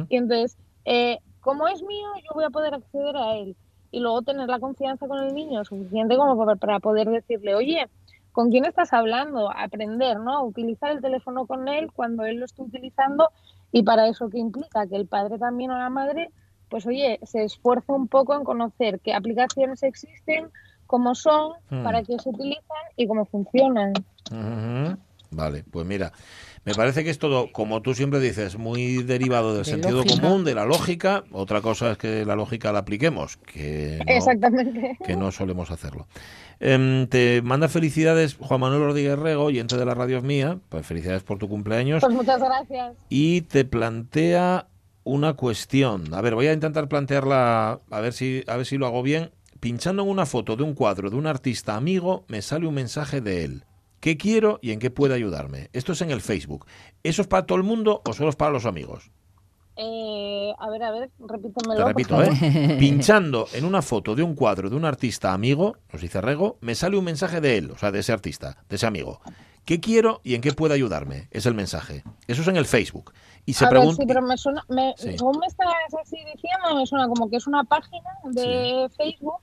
[0.10, 3.56] y entonces, eh, como es mío, yo voy a poder acceder a él.
[3.92, 7.88] Y luego tener la confianza con el niño suficiente como para poder decirle, oye,
[8.34, 9.50] ¿con quién estás hablando?
[9.56, 10.44] Aprender, ¿no?
[10.44, 13.30] Utilizar el teléfono con él cuando él lo está utilizando
[13.72, 16.30] y para eso que implica que el padre también o la madre,
[16.68, 20.52] pues oye, se esfuerza un poco en conocer qué aplicaciones existen,
[20.88, 21.84] cómo son, hmm.
[21.84, 23.94] para qué se utilizan y cómo funcionan.
[25.30, 26.14] Vale, pues mira,
[26.68, 30.56] me parece que es todo, como tú siempre dices, muy derivado del sentido común, de
[30.56, 31.24] la lógica.
[31.32, 34.98] Otra cosa es que la lógica la apliquemos, que no, Exactamente.
[35.06, 36.08] Que no solemos hacerlo.
[36.60, 40.60] Em, te manda felicidades Juan Manuel Rodríguez Rego, oyente de la radio mía.
[40.70, 42.02] Pues felicidades por tu cumpleaños.
[42.02, 42.96] Pues muchas gracias.
[43.10, 44.68] Y te plantea
[45.04, 46.14] una cuestión.
[46.14, 49.32] A ver, voy a intentar plantearla, a ver si, a ver si lo hago bien
[49.60, 53.22] pinchando en una foto de un cuadro de un artista amigo, me sale un mensaje
[53.22, 53.66] de él.
[54.00, 55.70] ¿Qué quiero y en qué puede ayudarme?
[55.74, 56.66] Esto es en el Facebook.
[57.04, 59.12] ¿Eso es para todo el mundo o solo es para los amigos?
[59.76, 61.76] Eh, a ver, a ver, repítemelo.
[61.76, 62.78] Te repito, ¿eh?
[62.80, 66.76] Pinchando en una foto de un cuadro de un artista amigo, nos dice Rego, me
[66.76, 69.22] sale un mensaje de él, o sea, de ese artista, de ese amigo.
[69.66, 71.28] ¿Qué quiero y en qué puede ayudarme?
[71.30, 72.04] Es el mensaje.
[72.28, 73.14] Eso es en el Facebook.
[73.48, 73.96] Y se pregunta.
[73.96, 75.68] Sí, pero me suena, me, según me estás
[76.02, 79.40] así diciendo, me suena como que es una página de Facebook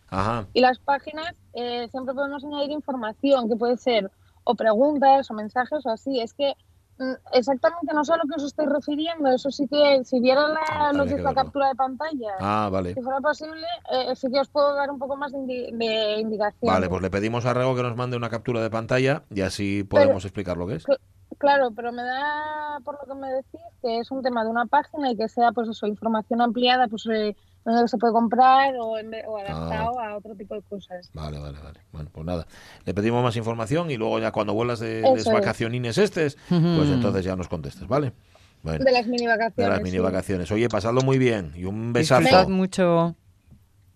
[0.52, 4.10] y las páginas eh, siempre podemos añadir información que puede ser
[4.44, 6.20] o preguntas o mensajes o así.
[6.20, 6.54] Es que
[6.98, 9.28] Mm, exactamente, no sé a lo que os estoy refiriendo.
[9.28, 12.68] Eso sí que, si vieran la, ah, lo que es la captura de pantalla, ah,
[12.70, 12.94] vale.
[12.94, 16.72] si fuera posible, eh, sí que os puedo dar un poco más de, indicación.
[16.72, 19.82] Vale, pues le pedimos a Rego que nos mande una captura de pantalla y así
[19.82, 20.86] podemos explicar lo que es.
[21.38, 24.66] Claro, pero me da, por lo que me decís, que es un tema de una
[24.66, 28.98] página y que sea, pues eso, información ampliada, pues eh, donde se puede comprar o,
[28.98, 31.10] en vez- o adaptado a otro tipo de cosas.
[31.14, 31.80] Vale, vale, vale.
[31.92, 32.46] Bueno, pues nada.
[32.84, 35.24] Le pedimos más información y luego ya cuando vuelas de es.
[35.30, 38.12] vacacionines estes, pues entonces ya nos contestes, ¿vale?
[38.62, 39.56] Bueno, De las mini vacaciones.
[39.56, 39.98] de las mini sí.
[39.98, 40.50] vacaciones.
[40.50, 42.20] Oye, pasadlo muy bien y un besazo.
[42.22, 43.14] Disfrutad mucho.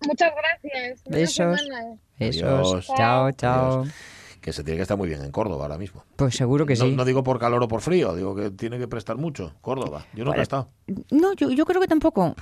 [0.01, 1.03] Muchas gracias.
[1.05, 1.59] Besos.
[2.19, 2.87] Besos.
[2.95, 3.81] Chao, chao.
[3.81, 4.18] Adiós.
[4.49, 6.03] Que se tiene que estar muy bien en Córdoba ahora mismo.
[6.15, 6.95] Pues seguro que no, sí.
[6.95, 9.53] no digo por calor o por frío, digo que tiene que prestar mucho.
[9.61, 10.07] Córdoba.
[10.15, 10.69] Yo no he prestado.
[11.11, 12.35] No, yo, yo creo que tampoco.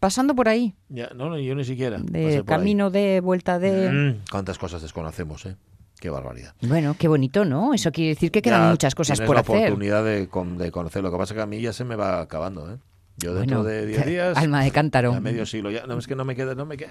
[0.00, 0.74] Pasando por ahí.
[0.88, 1.98] Ya, no, no, yo ni siquiera.
[2.02, 2.42] De ahí.
[2.42, 3.92] camino de vuelta de...
[3.92, 5.54] Mm, cuántas cosas desconocemos, ¿eh?
[6.00, 6.52] Qué barbaridad.
[6.62, 7.74] Bueno, qué bonito, ¿no?
[7.74, 9.56] Eso quiere decir que quedan Ya muchas cosas por la hacer.
[9.66, 11.00] oportunidad de, con- de conocer.
[11.04, 12.78] Lo que pasa es que a mí ya se me va acabando, ¿eh?
[13.18, 14.36] Yo dentro Bueno, de 10 días...
[14.36, 15.12] alma de cántaro.
[15.12, 15.86] ya medio siglo ya.
[15.86, 16.56] No, es que no me queda...
[16.56, 16.90] No me queda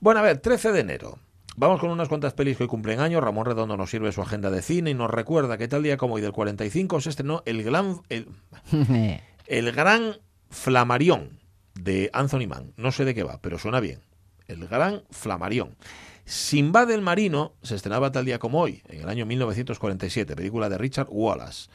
[0.00, 1.18] bueno, a ver, 13 de enero.
[1.56, 3.22] Vamos con unas cuantas pelis que hoy cumplen años.
[3.22, 6.14] Ramón Redondo nos sirve su agenda de cine y nos recuerda que tal día como
[6.14, 8.28] hoy del 45 se estrenó el gran, el,
[9.46, 10.16] el gran
[10.50, 11.38] Flamarión
[11.74, 12.72] de Anthony Mann.
[12.76, 14.00] No sé de qué va, pero suena bien.
[14.48, 15.76] El gran Flamarión.
[16.24, 20.78] Sinbad el Marino se estrenaba tal día como hoy, en el año 1947, película de
[20.78, 21.68] Richard Wallace.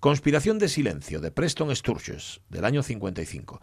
[0.00, 3.60] Conspiración de Silencio, de Preston Sturges, del año 55.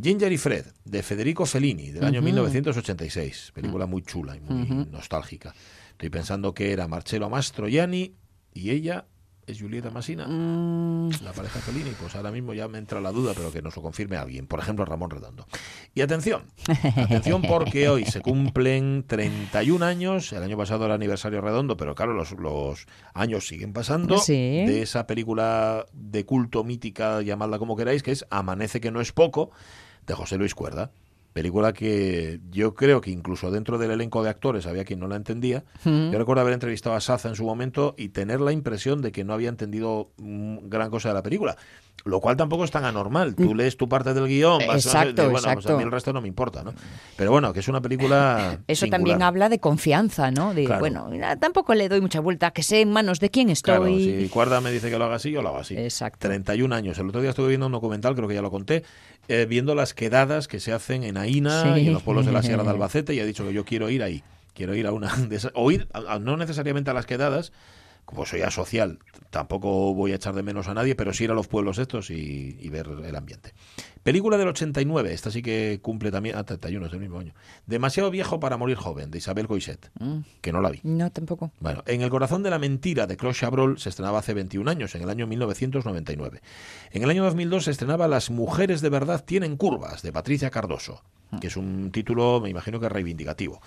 [0.00, 3.52] Ginger y Fred, de Federico Fellini, del año 1986.
[3.54, 5.54] Película muy chula y muy nostálgica.
[5.92, 8.14] Estoy pensando que era Marcello Mastroianni
[8.52, 9.06] y ella
[9.46, 10.26] es Julieta Massina.
[10.26, 13.76] Mm, La pareja Fellini, pues ahora mismo ya me entra la duda, pero que nos
[13.76, 15.46] lo confirme alguien, por ejemplo Ramón Redondo.
[15.94, 16.42] Y atención,
[16.96, 22.12] atención porque hoy se cumplen 31 años, el año pasado era aniversario redondo, pero claro,
[22.12, 24.32] los, los años siguen pasando, Sí.
[24.34, 29.12] de esa película de culto mítica, llamadla como queráis, que es Amanece que no es
[29.12, 29.50] poco,
[30.06, 30.90] de José Luis Cuerda.
[31.36, 35.16] Película que yo creo que incluso dentro del elenco de actores había quien no la
[35.16, 35.64] entendía.
[35.84, 39.22] Yo recuerdo haber entrevistado a Saza en su momento y tener la impresión de que
[39.22, 41.54] no había entendido mm, gran cosa de la película.
[42.04, 43.34] Lo cual tampoco es tan anormal.
[43.34, 45.76] Tú lees tu parte del guion, vas a- Exacto, bueno, pues a exacto.
[45.76, 46.72] mí el resto no me importa, ¿no?
[47.16, 48.60] Pero bueno, que es una película.
[48.68, 48.98] Eso singular.
[49.00, 50.54] también habla de confianza, ¿no?
[50.54, 50.80] De, Claro.
[50.80, 54.20] bueno, tampoco le doy mucha vuelta, que sé en manos de quién Claro, estoy.
[54.22, 55.76] si Cuerda me dice que lo haga así, yo lo hago así.
[55.76, 56.28] Exacto.
[56.28, 56.96] 31 años.
[56.98, 58.84] El otro día estuve viendo un documental, creo que ya lo conté,
[59.28, 61.80] eh, viendo las quedadas que se hacen en Aina Sí.
[61.82, 63.90] y en los pueblos de la Sierra de Albacete y ha dicho que yo quiero
[63.90, 64.22] ir ahí.
[64.54, 67.52] Quiero ir a una de esas, o ir, a- a- no necesariamente a las quedadas,
[68.06, 71.34] como soy asocial, tampoco voy a echar de menos a nadie, pero sí ir a
[71.34, 73.52] los pueblos estos y, y ver el ambiente.
[74.02, 77.34] Película del 89, esta sí que cumple también, ah, 31 es el mismo año.
[77.66, 80.80] Demasiado viejo para morir joven, de Isabel Coixet, Mm, que no la vi.
[80.84, 81.50] No, tampoco.
[81.60, 84.94] Bueno, En el corazón de la mentira de Claude Chabrol se estrenaba hace 21 años,
[84.94, 86.40] en el año 1999.
[86.92, 91.02] En el año 2002 se estrenaba Las mujeres de verdad tienen curvas, de Patricia Cardoso,
[91.40, 93.60] que es un título, me imagino que reivindicativo.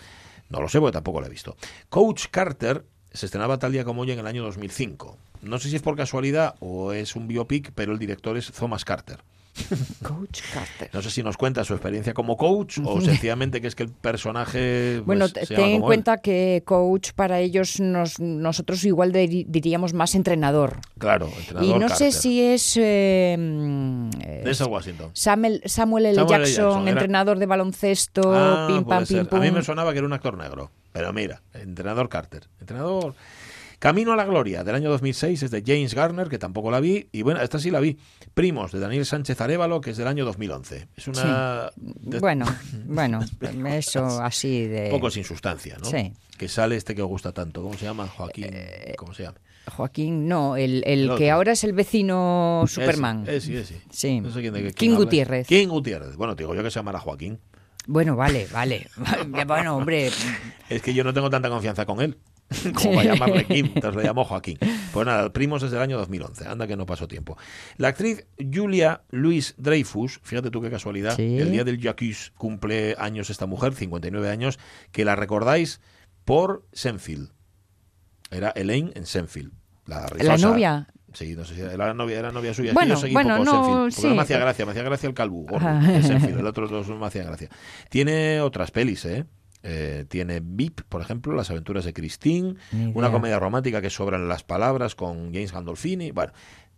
[0.49, 1.57] No lo sé porque tampoco lo he visto.
[1.89, 5.17] Coach Carter se estrenaba tal día como hoy en el año 2005.
[5.41, 8.83] No sé si es por casualidad o es un biopic, pero el director es Thomas
[8.85, 9.19] Carter.
[10.03, 10.89] Coach Carter.
[10.93, 13.89] No sé si nos cuenta su experiencia como coach o sencillamente que es que el
[13.89, 14.95] personaje...
[14.97, 15.81] pues, Bueno, se ten en él.
[15.81, 20.77] cuenta que coach para ellos, nos, nosotros igual diríamos más entrenador.
[20.97, 25.09] Claro, Y entrenador no sé si es eh, mm, eh, Denzel Washington.
[25.13, 26.15] Samuel, Samuel L.
[26.15, 26.45] Samuel L.
[26.45, 29.39] Jackson, entrenador de baloncesto, Ah, pim pam pim pum.
[29.39, 30.71] A mí me sonaba que era un actor negro.
[30.91, 32.47] Pero mira, entrenador Carter.
[32.59, 33.15] Entrenador.
[33.79, 37.07] Camino a la Gloria, del año 2006, es de James Garner, que tampoco la vi.
[37.13, 37.97] Y bueno, esta sí la vi.
[38.33, 40.87] Primos, de Daniel Sánchez Arevalo, que es del año 2011.
[40.97, 41.71] Es una.
[41.77, 42.45] de- Bueno,
[42.85, 43.21] bueno,
[43.69, 44.89] eso así de...
[44.89, 45.85] poco sin sustancia, ¿no?
[45.85, 46.11] Sí.
[46.37, 47.61] Que sale este que os gusta tanto.
[47.63, 48.07] ¿Cómo se llama?
[48.07, 48.47] Joaquín.
[48.97, 49.37] ¿Cómo se llama?
[49.71, 53.23] Joaquín, no, el, el que ahora es el vecino Superman.
[53.27, 53.81] Ese, ese, ese.
[53.91, 54.19] Sí.
[54.19, 55.05] No sé quién de quién King habla.
[55.05, 55.47] Gutiérrez.
[55.47, 56.15] King Gutiérrez.
[56.17, 57.39] Bueno, te digo yo que se llamará Joaquín.
[57.91, 58.87] Bueno, vale, vale.
[59.47, 60.11] bueno, hombre,
[60.69, 62.19] Es que yo no tengo tanta confianza con él.
[62.75, 64.59] Como para llamarle Kim, entonces le llamo Joaquín.
[64.93, 67.35] Pues nada, Primos es del año 2011, anda que no pasó tiempo.
[67.77, 71.39] La actriz Julia Louis Dreyfus, fíjate tú qué casualidad, Sí.
[71.39, 74.59] el día del Jacques cumple años esta mujer, 59 años,
[74.91, 75.81] que la recordáis
[76.25, 77.31] por Senfield.
[78.29, 79.51] Era Elaine en Senfield.
[79.87, 80.87] La, la novia.
[81.13, 82.69] Sí, no sé si era novia, era novia suya.
[82.69, 84.07] Es que Bueno, yo seguí bueno, poco no, sí.
[84.07, 85.81] me hacía gracia, me hacía gracia el calvo, gordo, Ah.
[85.99, 87.49] el otro dos me hacía gracia.
[87.89, 89.25] Tiene otras pelis, ¿eh?
[89.61, 92.55] Eh, tiene VIP, por ejemplo, Las aventuras de Christine,
[92.93, 96.31] una comedia romántica que sobran las palabras con James Gandolfini, bueno,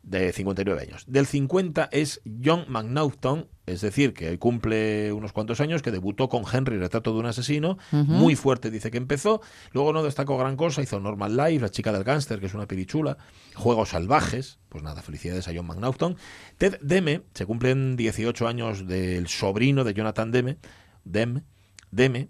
[0.04, 1.06] de 59 años.
[1.08, 6.44] Del 50 es John McNaughton, es decir, que cumple unos cuantos años, que debutó con
[6.52, 10.82] Henry, Retrato de un asesino, muy fuerte dice que empezó, luego no destacó gran cosa,
[10.82, 13.18] hizo Normal Life, La chica del gángster, que es una pelichula,
[13.56, 16.18] Juegos salvajes, pues nada, felicidades a John McNaughton.
[16.58, 20.58] Ted Deme, se cumplen 18 años del sobrino de Jonathan Deme,
[21.04, 21.44] Deme,
[21.92, 22.30] Deme,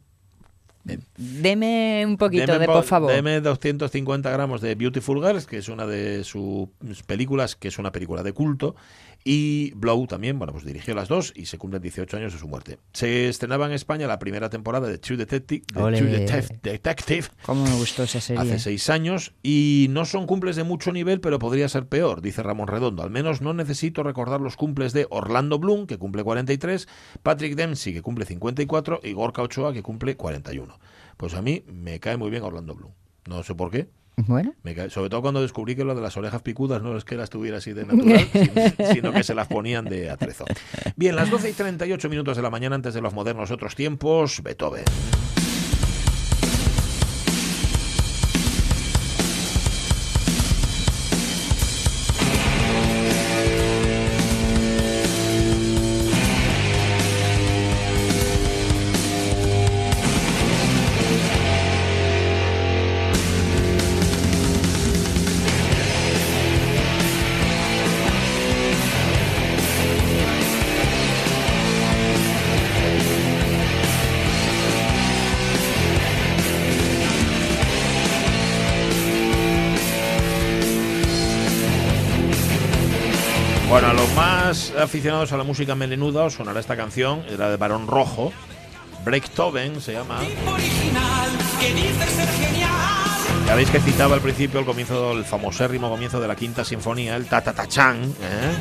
[1.17, 3.11] Deme un poquito Deme de, po- por favor.
[3.11, 6.69] Deme 250 gramos de Beautiful Girls, que es una de sus
[7.05, 8.75] películas, que es una película de culto.
[9.23, 12.47] Y Blow también, bueno, pues dirigió las dos y se cumplen 18 años de su
[12.47, 12.79] muerte.
[12.93, 15.97] Se estrenaba en España la primera temporada de True Detective, de.
[15.97, 18.41] True Detec- Detective ¿Cómo me gustó esa serie?
[18.41, 22.41] hace seis años y no son cumples de mucho nivel, pero podría ser peor, dice
[22.41, 23.03] Ramón Redondo.
[23.03, 26.87] Al menos no necesito recordar los cumples de Orlando Bloom, que cumple 43,
[27.21, 30.79] Patrick Dempsey, que cumple 54, y Gorka Ochoa, que cumple 41.
[31.17, 32.93] Pues a mí me cae muy bien Orlando Bloom.
[33.27, 33.87] No sé por qué.
[34.27, 37.03] Bueno, Me cae- sobre todo cuando descubrí que lo de las orejas picudas no es
[37.05, 38.27] que las tuviera así de natural,
[38.77, 40.45] sin- sino que se las ponían de atrezo.
[40.95, 44.41] Bien, las 12 y 38 minutos de la mañana antes de los modernos otros tiempos,
[44.43, 44.83] Beethoven.
[84.91, 88.33] Aficionados a la música melenuda os sonará esta canción, era de Barón Rojo.
[89.05, 90.19] Breaktoven se llama.
[93.47, 97.15] Ya veis que citaba al principio el comienzo, el famosérrimo comienzo de la quinta sinfonía,
[97.15, 98.03] el ta ta ta chan.
[98.03, 98.51] ¿eh?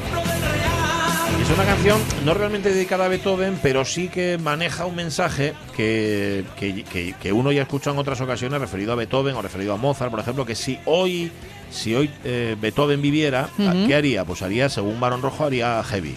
[1.43, 6.45] Es una canción no realmente dedicada a Beethoven, pero sí que maneja un mensaje que,
[6.57, 9.77] que, que- que uno ya escucha en otras ocasiones referido a Beethoven o referido a
[9.77, 11.33] Mozart, por ejemplo, que si hoy,
[11.71, 13.49] si hoy eh, Beethoven viviera,
[13.87, 14.25] ¿qué haría?
[14.25, 16.17] Pues haría, según Barón Rojo, haría heavy,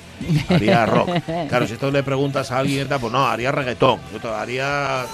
[0.49, 1.09] haría rock.
[1.49, 3.99] Claro, si esto le preguntas a alguien, pues no, haría reggaetón,
[4.35, 5.05] haría.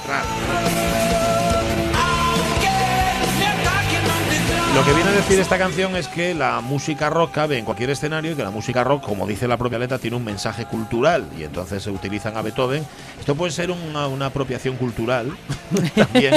[4.75, 7.89] Lo que viene a decir esta canción es que la música rock cabe en cualquier
[7.89, 11.27] escenario y que la música rock, como dice la propia letra, tiene un mensaje cultural
[11.37, 12.85] y entonces se utilizan a Beethoven.
[13.19, 15.35] Esto puede ser una, una apropiación cultural
[15.95, 16.35] también.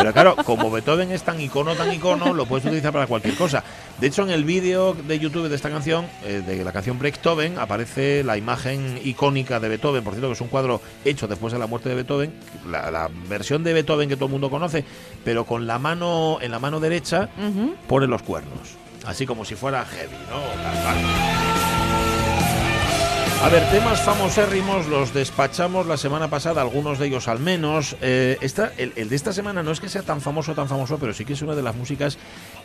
[0.00, 3.62] Pero claro, como Beethoven es tan icono, tan icono, lo puedes utilizar para cualquier cosa.
[4.00, 7.58] De hecho, en el vídeo de YouTube de esta canción, eh, de la canción Beethoven,
[7.58, 10.02] aparece la imagen icónica de Beethoven.
[10.02, 12.32] Por cierto, que es un cuadro hecho después de la muerte de Beethoven,
[12.66, 14.86] la, la versión de Beethoven que todo el mundo conoce,
[15.22, 17.28] pero con la mano en la mano derecha
[17.86, 21.39] pone los cuernos, así como si fuera heavy, ¿no?
[23.42, 27.96] A ver, temas famosérrimos los despachamos la semana pasada, algunos de ellos al menos.
[28.02, 30.98] Eh, esta, el, el de esta semana no es que sea tan famoso, tan famoso,
[30.98, 32.18] pero sí que es una de las músicas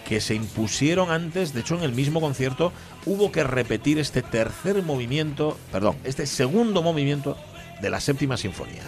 [0.06, 1.54] que se impusieron antes.
[1.54, 2.74] De hecho, en el mismo concierto
[3.06, 7.38] hubo que repetir este tercer movimiento, perdón, este segundo movimiento
[7.82, 8.84] de la séptima sinfonía.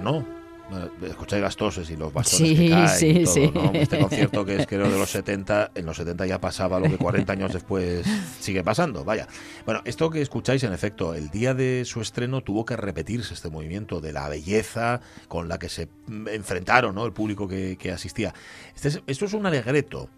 [0.00, 0.38] No.
[0.70, 3.50] Bueno, Escucháis las toses y los bastones Sí, que caen sí, y todo, sí.
[3.54, 3.70] ¿no?
[3.72, 6.98] Este concierto que es creo de los 70, en los 70 ya pasaba lo que
[6.98, 8.06] 40 años después
[8.38, 9.26] sigue pasando, vaya.
[9.64, 13.48] Bueno, esto que escucháis en efecto, el día de su estreno tuvo que repetirse este
[13.48, 17.06] movimiento de la belleza con la que se mm, enfrentaron ¿no?
[17.06, 18.34] el público que, que asistía.
[18.74, 20.10] Este es- esto es un alegreto.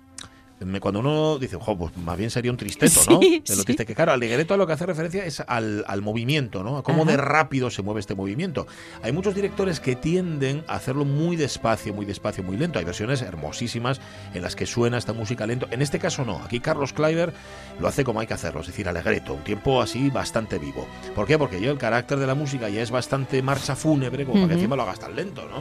[0.60, 3.20] Me- Cuando uno dice, "Jo, pues más bien sería un tristeto, ¿no?
[3.20, 3.64] Sí, De lo sí.
[3.64, 6.76] triste que, claro, alegreto a lo que hace referencia es al, al movimiento, ¿no?
[6.78, 7.12] A cómo Ajá.
[7.12, 8.66] de rápido se mueve este movimiento.
[9.02, 12.78] Hay muchos directores que tienden a hacerlo muy despacio, muy despacio, muy lento.
[12.78, 14.00] Hay versiones hermosísimas
[14.34, 15.66] en las que suena esta música lento.
[15.70, 16.36] En este caso no.
[16.44, 17.32] Aquí Carlos Kleiber
[17.80, 20.86] lo hace como hay que hacerlo, es decir, alegreto, un tiempo así bastante vivo.
[21.14, 21.38] ¿Por qué?
[21.38, 24.54] Porque yo el carácter de la música ya es bastante marcha fúnebre, como para que
[24.54, 25.60] encima lo hagas tan lento, ¿no?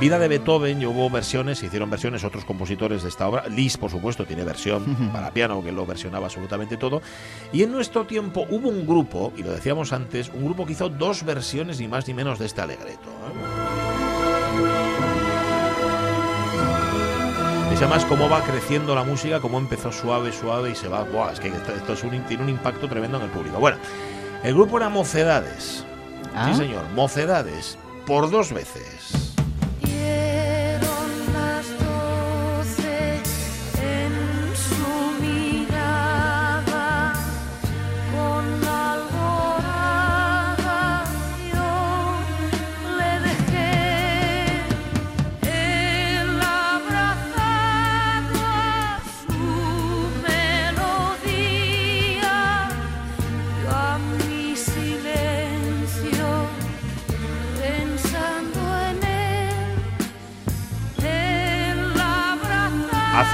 [0.00, 3.46] Vida de Beethoven, y hubo versiones, se hicieron versiones otros compositores de esta obra.
[3.48, 7.00] Liszt, por supuesto, tiene versión para piano, que lo versionaba absolutamente todo.
[7.50, 10.90] Y en nuestro tiempo hubo un grupo, y lo decíamos antes, un grupo que hizo
[10.90, 13.08] dos versiones, ni más ni menos, de este alegreto.
[13.08, 13.36] ¿eh?
[17.72, 21.04] Y además cómo va creciendo la música, cómo empezó suave, suave y se va.
[21.04, 23.58] Buah, es que esto, esto es un- tiene un impacto tremendo en el público.
[23.58, 23.78] Bueno,
[24.44, 25.84] el grupo era Mocedades.
[26.34, 26.50] Ah.
[26.52, 27.76] Sí, señor, Mocedades.
[28.06, 29.34] Por dos veces.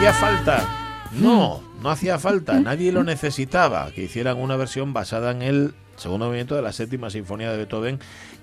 [0.02, 1.08] ¿Hacía falta?
[1.12, 2.58] No, no hacía falta.
[2.58, 3.92] Nadie lo necesitaba.
[3.92, 8.00] Que hicieran una versión basada en el segundo movimiento de la séptima sinfonía de Beethoven.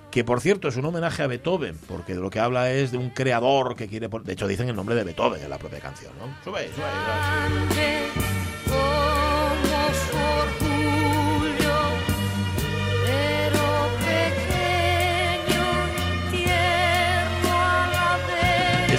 [0.10, 2.98] Que por cierto es un homenaje a Beethoven, porque de lo que habla es de
[2.98, 4.08] un creador que quiere.
[4.08, 6.28] pon- De hecho, dicen el nombre de Beethoven en la propia canción, ¿no?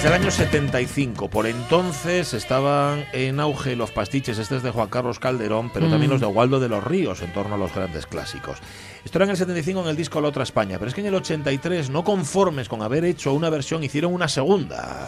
[0.01, 1.29] Es el año 75.
[1.29, 4.39] Por entonces estaban en auge los pastiches.
[4.39, 7.31] Este es de Juan Carlos Calderón, pero también los de Waldo de los Ríos en
[7.31, 8.57] torno a los grandes clásicos.
[9.05, 11.07] Esto era en el 75 en el disco La Otra España, pero es que en
[11.07, 15.07] el 83, no conformes con haber hecho una versión, hicieron una segunda.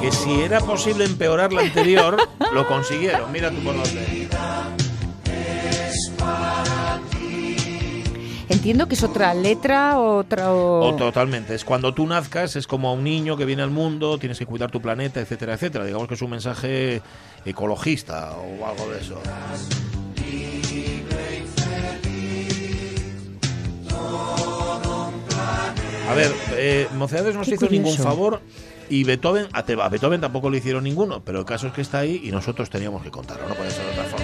[0.00, 2.16] Que si era posible empeorar la anterior,
[2.52, 3.30] lo consiguieron.
[3.30, 4.23] Mira tú por dónde.
[8.48, 10.52] Entiendo que es otra letra, otra...
[10.52, 11.54] o- O totalmente.
[11.54, 14.46] Es cuando tú nazcas, es como a un niño que viene al mundo, tienes que
[14.46, 15.84] cuidar tu planeta, etcétera, etcétera.
[15.84, 17.00] Digamos que es un mensaje
[17.44, 19.20] ecologista o algo de eso.
[26.08, 28.40] A ver, eh, Mocedades no se hizo ningún favor
[28.90, 32.20] y Beethoven, a Beethoven tampoco le hicieron ninguno, pero el caso es que está ahí
[32.22, 34.23] y nosotros teníamos que contarlo, no puede ser de otra forma.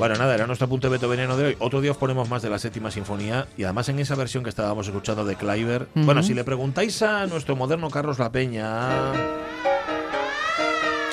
[0.00, 1.56] Bueno, nada, era nuestro punto de beethoveniano de hoy.
[1.58, 4.48] Otro día os ponemos más de la séptima sinfonía y además en esa versión que
[4.48, 5.88] estábamos escuchando de Kleiber.
[5.94, 9.12] Bueno, si le preguntáis a nuestro moderno Carlos La Peña,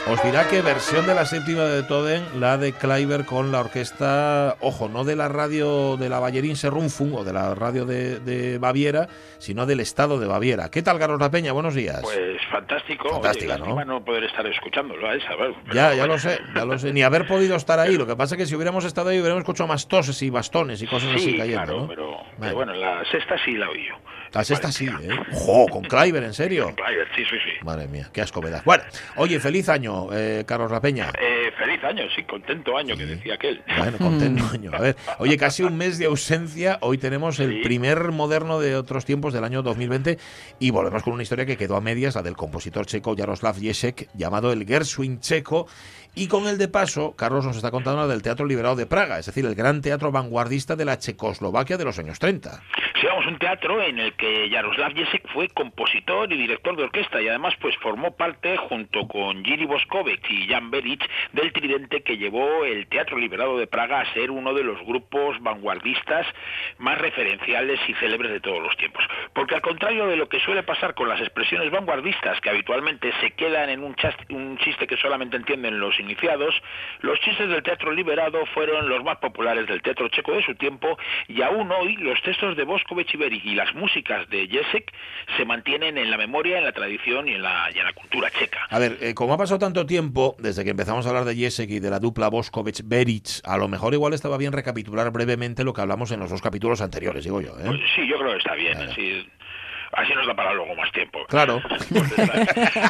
[0.09, 4.55] os dirá que versión de la séptima de Beethoven, la de Kleiber con la orquesta,
[4.61, 8.57] ojo, no de la radio de la Bayerin Rundfunk o de la radio de, de
[8.57, 10.69] Baviera, sino del estado de Baviera.
[10.71, 11.51] ¿Qué tal, Carlos La Peña?
[11.51, 11.99] Buenos días.
[12.03, 13.09] Pues fantástico.
[13.09, 13.83] Fantástica, Oye, ¿no?
[13.85, 15.35] no poder estar escuchándolo a esa.
[15.35, 16.13] bueno, Ya, ya bueno.
[16.13, 16.93] lo sé, ya lo sé.
[16.93, 17.97] Ni haber podido estar ahí.
[17.97, 20.81] Lo que pasa es que si hubiéramos estado ahí hubiéramos escuchado más toses y bastones
[20.81, 21.87] y cosas así Sí, cayendo, claro, ¿no?
[21.87, 22.25] pero, Vale.
[22.39, 23.95] pero bueno, la sexta sí la oí yo.
[24.33, 25.09] La sexta sí, ¿eh?
[25.31, 25.67] ¡Jo!
[25.67, 26.73] Con Kleiber, ¿en serio?
[26.75, 27.65] Claro, sí, sí, sí.
[27.65, 28.63] Madre mía, qué asco me das.
[28.63, 28.83] Bueno,
[29.15, 31.11] oye, feliz año, eh, Carlos La Peña.
[31.19, 33.61] Eh, feliz año, sí, contento año que decía aquel.
[33.77, 34.71] Bueno, contento año.
[34.73, 36.77] A ver, oye, casi un mes de ausencia.
[36.81, 40.17] Hoy tenemos el primer moderno de otros tiempos del año 2020
[40.59, 44.09] y volvemos con una historia que quedó a medias, la del compositor checo Jaroslav Jesek,
[44.13, 45.67] llamado el Gershwin checo.
[46.15, 49.19] Y con el de paso, Carlos nos está contando la del Teatro Liberado de Praga,
[49.19, 52.63] es decir, el gran teatro vanguardista de la Checoslovaquia de los años 30.
[53.15, 57.53] Un teatro en el que Jaroslav Jesek fue compositor y director de orquesta y además
[57.59, 62.87] pues formó parte junto con Jiri Boskovic y Jan Beric del tridente que llevó el
[62.87, 66.25] Teatro Liberado de Praga a ser uno de los grupos vanguardistas
[66.77, 69.03] más referenciales y célebres de todos los tiempos.
[69.33, 73.31] Porque al contrario de lo que suele pasar con las expresiones vanguardistas que habitualmente se
[73.31, 76.55] quedan en un, chas- un chiste que solamente entienden los iniciados,
[77.01, 80.97] los chistes del Teatro Liberado fueron los más populares del teatro checo de su tiempo
[81.27, 84.91] y aún hoy los textos de Boskovic Beric y las músicas de Jesek
[85.35, 88.29] se mantienen en la memoria, en la tradición y en la, y en la cultura
[88.31, 88.67] checa.
[88.69, 91.69] A ver, eh, como ha pasado tanto tiempo desde que empezamos a hablar de Jesek
[91.69, 95.81] y de la dupla Boskovic-Beric, a lo mejor igual estaba bien recapitular brevemente lo que
[95.81, 97.51] hablamos en los dos capítulos anteriores, digo yo.
[97.59, 97.65] ¿eh?
[97.65, 98.73] Pues sí, yo creo que está bien.
[98.73, 98.93] Claro.
[99.91, 101.25] Así nos da para luego más tiempo.
[101.27, 101.61] Claro.
[101.97, 102.13] Pues,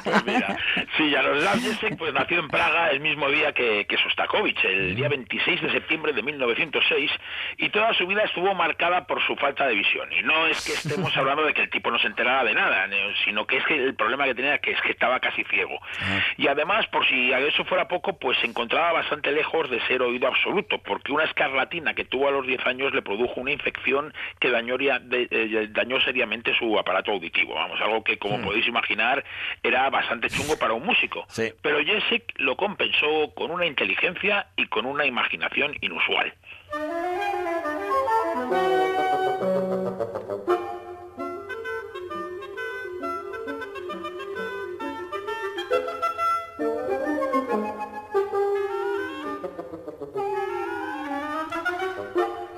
[0.04, 0.58] pues mira,
[0.98, 5.08] sí, Jaroslav Jesek pues, nació en Praga el mismo día que, que Sostakovich, el día
[5.08, 7.12] 26 de septiembre de 1906,
[7.58, 10.12] y toda su vida estuvo marcada por su falta de visión.
[10.12, 12.88] Y no es que estemos hablando de que el tipo no se enterara de nada,
[13.24, 15.80] sino que es que el problema que tenía que es que estaba casi ciego.
[16.38, 20.02] Y además, por si a eso fuera poco, pues se encontraba bastante lejos de ser
[20.02, 24.14] oído absoluto, porque una escarlatina que tuvo a los 10 años le produjo una infección
[24.40, 29.24] que dañó, eh, dañó seriamente su aparato auditivo, vamos, algo que como podéis imaginar
[29.62, 31.26] era bastante chungo para un músico.
[31.28, 31.54] Sí.
[31.62, 36.34] Pero Jessic lo compensó con una inteligencia y con una imaginación inusual.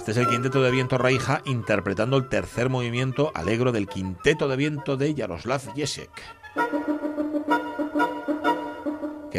[0.10, 4.56] Este es el quinteto de viento Raija interpretando el tercer movimiento alegro del quinteto de
[4.56, 6.10] viento de Jaroslav Jesek.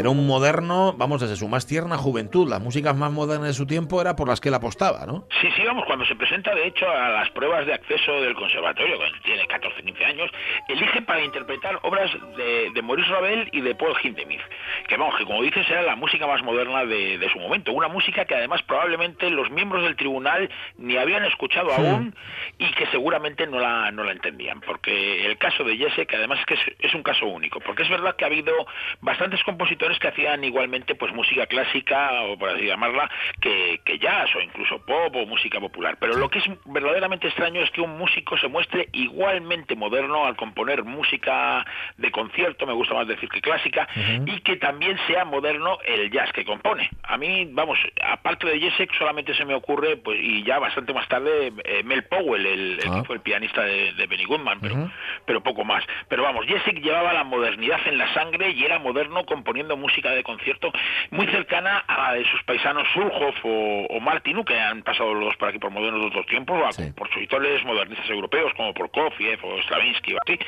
[0.01, 2.49] Que era un moderno, vamos, desde su más tierna juventud.
[2.49, 5.27] Las músicas más modernas de su tiempo era por las que él apostaba, ¿no?
[5.43, 8.97] Sí, sí, vamos, cuando se presenta de hecho a las pruebas de acceso del conservatorio,
[8.97, 10.31] cuando tiene 14, 15 años,
[10.69, 14.41] elige para interpretar obras de, de Maurice Ravel y de Paul Hindemith,
[14.89, 17.89] que vamos, que como dices era la música más moderna de, de su momento, una
[17.89, 20.49] música que además probablemente los miembros del tribunal
[20.79, 22.15] ni habían escuchado aún
[22.57, 26.39] y que seguramente no la, no la entendían, porque el caso de Jesse, que además
[26.39, 28.55] es que es, es un caso único, porque es verdad que ha habido
[29.03, 33.11] bastantes compositores que hacían igualmente pues música clásica o por así llamarla
[33.41, 35.97] que, que jazz o incluso pop o música popular.
[35.99, 40.37] Pero lo que es verdaderamente extraño es que un músico se muestre igualmente moderno al
[40.37, 41.65] componer música
[41.97, 43.89] de concierto me gusta más decir que clásica
[44.27, 46.91] y que también sea moderno el jazz que compone.
[47.03, 51.09] A mí vamos aparte de Jessic solamente se me ocurre pues y ya bastante más
[51.09, 53.01] tarde eh, Mel Powell el, el Ah.
[53.01, 54.91] que fue el pianista de, de Benny Goodman pero,
[55.25, 55.85] pero poco más.
[56.09, 60.23] Pero vamos Jessic llevaba la modernidad en la sangre y era moderno componiendo música de
[60.23, 60.73] concierto
[61.11, 65.25] muy cercana a la de sus paisanos Surhoff o, o Martinu, que han pasado los
[65.25, 66.85] dos por aquí por modernos de otros tiempos, o a Sí.
[66.85, 70.39] compositores modernistas europeos como o Stravinsky o así,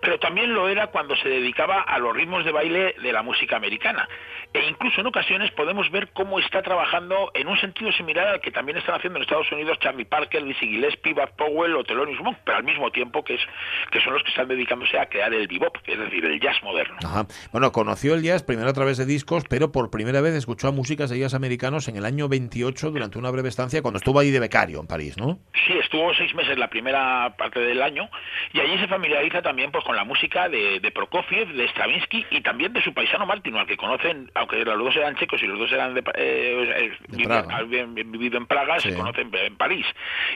[0.00, 3.56] pero también lo era cuando se dedicaba a los ritmos de baile de la música
[3.56, 4.08] americana.
[4.52, 8.50] E incluso en ocasiones podemos ver cómo está trabajando en un sentido similar al que
[8.50, 12.38] también están haciendo en Estados Unidos Charlie Parker, Dizzy Gillespie, Bud Powell o Thelonious Monk,
[12.44, 13.40] pero al mismo tiempo que, es,
[13.92, 16.96] que son los que están dedicándose a crear el bebop, es decir, el jazz moderno.
[17.04, 17.26] Ajá.
[17.52, 20.72] Bueno, conoció el jazz primero a través de discos, pero por primera vez escuchó a
[20.72, 24.30] músicas de jazz americanos en el año 28 durante una breve estancia cuando estuvo ahí
[24.30, 25.38] de becario en París, ¿no?
[25.66, 28.08] Sí, estuvo seis meses la primera parte del año
[28.52, 32.40] y allí se familiariza también pues con la música de, de Prokofiev, de Stravinsky y
[32.40, 35.58] también de su paisano Martino, al que conocen, aunque los dos eran checos y los
[35.58, 38.90] dos eran de, eh, eh, De habían vivido en Praga, Sí.
[38.90, 39.86] se conocen en París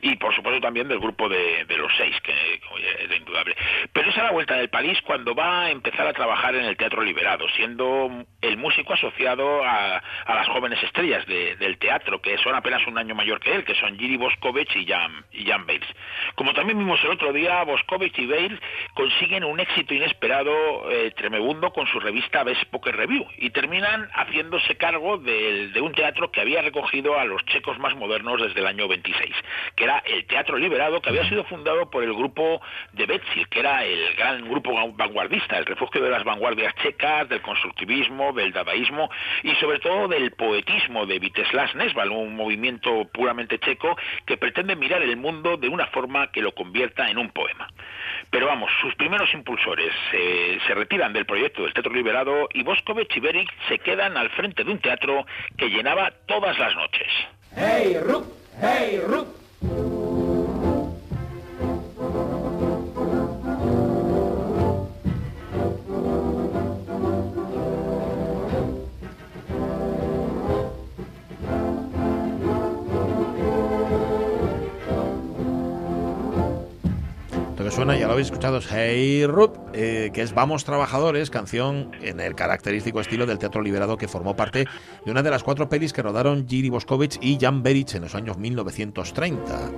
[0.02, 3.54] y por supuesto también del grupo de, de los seis, que es indudable.
[3.92, 6.76] Pero es a la vuelta del París cuando va a empezar a trabajar en el
[6.76, 9.96] Teatro Liberado, siendo el músico asociado a,
[10.26, 13.64] a las jóvenes estrellas de- del teatro, que son apenas un año mayor que él,
[13.64, 15.88] que son Giri Boscovich y Jan, y Jan Bales.
[16.34, 18.58] Como también vimos el otro día, Boscovich y Bale
[18.94, 24.76] consiguen un éxito inesperado eh, tremebundo con su revista Best Poker Review y terminan haciéndose
[24.76, 28.66] cargo del- de un teatro que había recogido a los checos más modernos desde el
[28.66, 29.34] año 26,
[29.76, 32.60] que era el Teatro Liberado, que había sido fundado por el grupo
[32.92, 37.40] de Betsil, que era el gran grupo vanguardista, el refugio de las vanguardias checas, del
[37.42, 39.10] constructivismo, del dadaísmo
[39.42, 45.02] y sobre todo del poetismo de Viteslas Nesval, un movimiento puramente checo que pretende mirar
[45.02, 47.68] el mundo de una forma que lo convierta en un poema.
[48.30, 53.16] Pero vamos, sus primeros impulsores eh, se retiran del proyecto del Teatro Liberado y Boscovich
[53.16, 57.08] y Beric se quedan al frente de un teatro que llenaba todas las noches.
[57.56, 57.96] Hey,
[58.60, 59.00] hey.
[77.70, 82.20] Suena, ya lo habéis escuchado, es Hey Rup, eh, que es Vamos Trabajadores, canción en
[82.20, 84.66] el característico estilo del Teatro Liberado que formó parte
[85.04, 88.14] de una de las cuatro pelis que rodaron Giri Boscovich y Jan Beric en los
[88.14, 89.70] años 1930.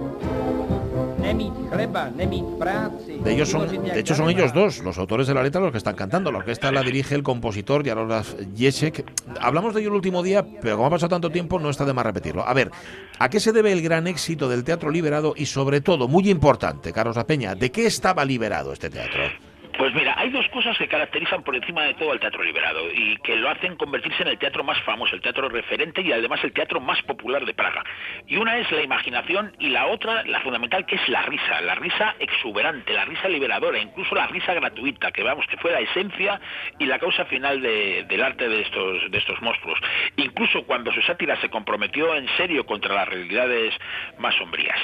[1.27, 3.19] Nemít chleba, nemít práci.
[3.19, 5.79] De, ellos son, de hecho, son ellos dos, los autores de la letra, los que
[5.79, 6.31] están cantando.
[6.31, 9.05] La orquesta la dirige el compositor Jaroslav Jesek.
[9.41, 11.93] Hablamos de ello el último día, pero como ha pasado tanto tiempo, no está de
[11.93, 12.47] más repetirlo.
[12.47, 12.71] A ver,
[13.19, 15.35] ¿a qué se debe el gran éxito del Teatro Liberado?
[15.37, 19.23] Y sobre todo, muy importante, Carlos La Peña, ¿de qué estaba liberado este teatro?
[19.79, 23.17] Pues mira, hay dos cosas que caracterizan por encima de todo al teatro liberado y
[23.19, 26.53] que lo hacen convertirse en el teatro más famoso, el teatro referente y además el
[26.55, 27.85] teatro más popular de Praga.
[28.27, 31.75] Y una es la imaginación y la otra, la fundamental, que es la risa, la
[31.75, 36.41] risa exuberante, la risa liberadora, incluso la risa gratuita, que vamos, que fue la esencia
[36.79, 39.79] y la causa final de- del arte de estos, de estos monstruos.
[40.17, 43.75] Incluso cuando su sátira se comprometió en serio contra las realidades
[44.19, 44.79] más sombrías.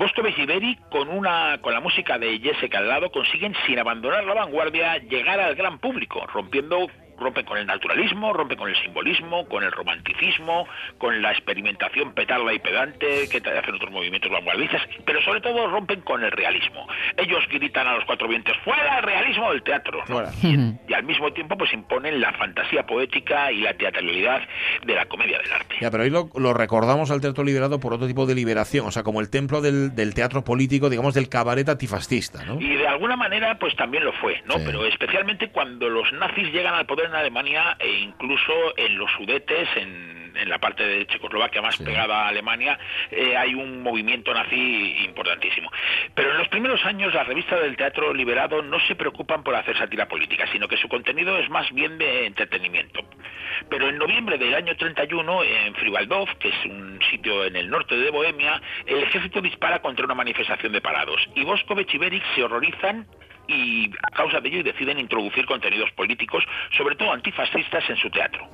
[0.00, 4.24] Boscovich y Beri, con, una, con la música de Jessica al lado, consiguen, sin abandonar
[4.24, 6.86] la vanguardia, llegar al gran público, rompiendo
[7.20, 10.66] rompen con el naturalismo, rompen con el simbolismo, con el romanticismo,
[10.98, 16.00] con la experimentación petarda y pedante que hacen otros movimientos vanguardistas, pero sobre todo rompen
[16.00, 16.86] con el realismo.
[17.16, 20.22] Ellos gritan a los cuatro vientos, fuera el realismo del teatro, ¿no?
[20.42, 24.40] Y, y al mismo tiempo pues imponen la fantasía poética y la teatralidad
[24.84, 25.76] de la comedia del arte.
[25.80, 28.90] Ya, pero ahí lo, lo recordamos al teatro liberado por otro tipo de liberación, o
[28.90, 32.60] sea, como el templo del, del teatro político, digamos, del cabaret antifascista, ¿no?
[32.60, 34.54] Y de alguna manera, pues también lo fue, ¿no?
[34.54, 34.62] Sí.
[34.64, 39.68] Pero especialmente cuando los nazis llegan al poder en Alemania e incluso en los sudetes,
[39.76, 41.84] en, en la parte de Checoslovaquia más Sí.
[41.84, 42.78] pegada a Alemania,
[43.10, 45.70] eh, hay un movimiento nazi importantísimo.
[46.14, 49.76] Pero en los primeros años, las revistas del teatro liberado no se preocupan por hacer
[49.76, 53.00] sátira política, sino que su contenido es más bien de entretenimiento.
[53.68, 57.96] Pero en noviembre del año 31, en Fribaldov, que es un sitio en el norte
[57.96, 61.20] de Bohemia, el ejército dispara contra una manifestación de parados.
[61.34, 63.06] Y Boscovich y Beric se horrorizan
[63.50, 66.44] y a causa de ello deciden introducir contenidos políticos,
[66.76, 68.48] sobre todo antifascistas, en su teatro.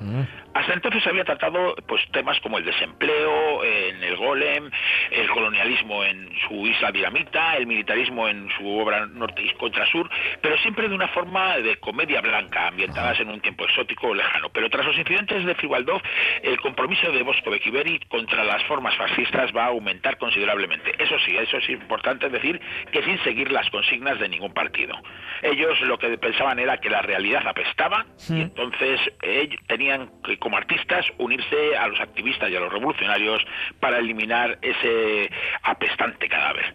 [0.57, 4.71] Hasta entonces había tratado pues temas como el desempleo en el Golem,
[5.11, 10.09] el colonialismo en su isla Dinamita, el militarismo en su obra Norte y contra Sur,
[10.41, 14.49] pero siempre de una forma de comedia blanca, ambientadas en un tiempo exótico o lejano.
[14.49, 16.01] Pero tras los incidentes de Fribaldov,
[16.43, 20.95] el compromiso de Boscovich y Beric contra las formas fascistas va a aumentar considerablemente.
[20.99, 22.59] Eso sí, eso es importante decir
[22.93, 24.97] que sin seguir las consignas de ningún partido.
[25.43, 30.59] Ellos lo que pensaban era que la realidad apestaba y entonces ellos tenían que, como
[30.59, 33.43] artistas, unirse a los activistas y a los revolucionarios
[33.81, 35.29] para eliminar ese
[35.65, 36.73] apestante cadáver.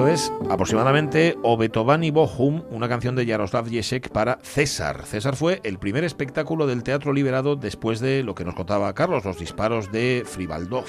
[0.00, 5.04] Esto es aproximadamente O Beethoven Bochum, una canción de Jaroslav Jesek para César.
[5.04, 9.26] César fue el primer espectáculo del teatro liberado después de lo que nos contaba Carlos,
[9.26, 10.86] los disparos de Fribaldov.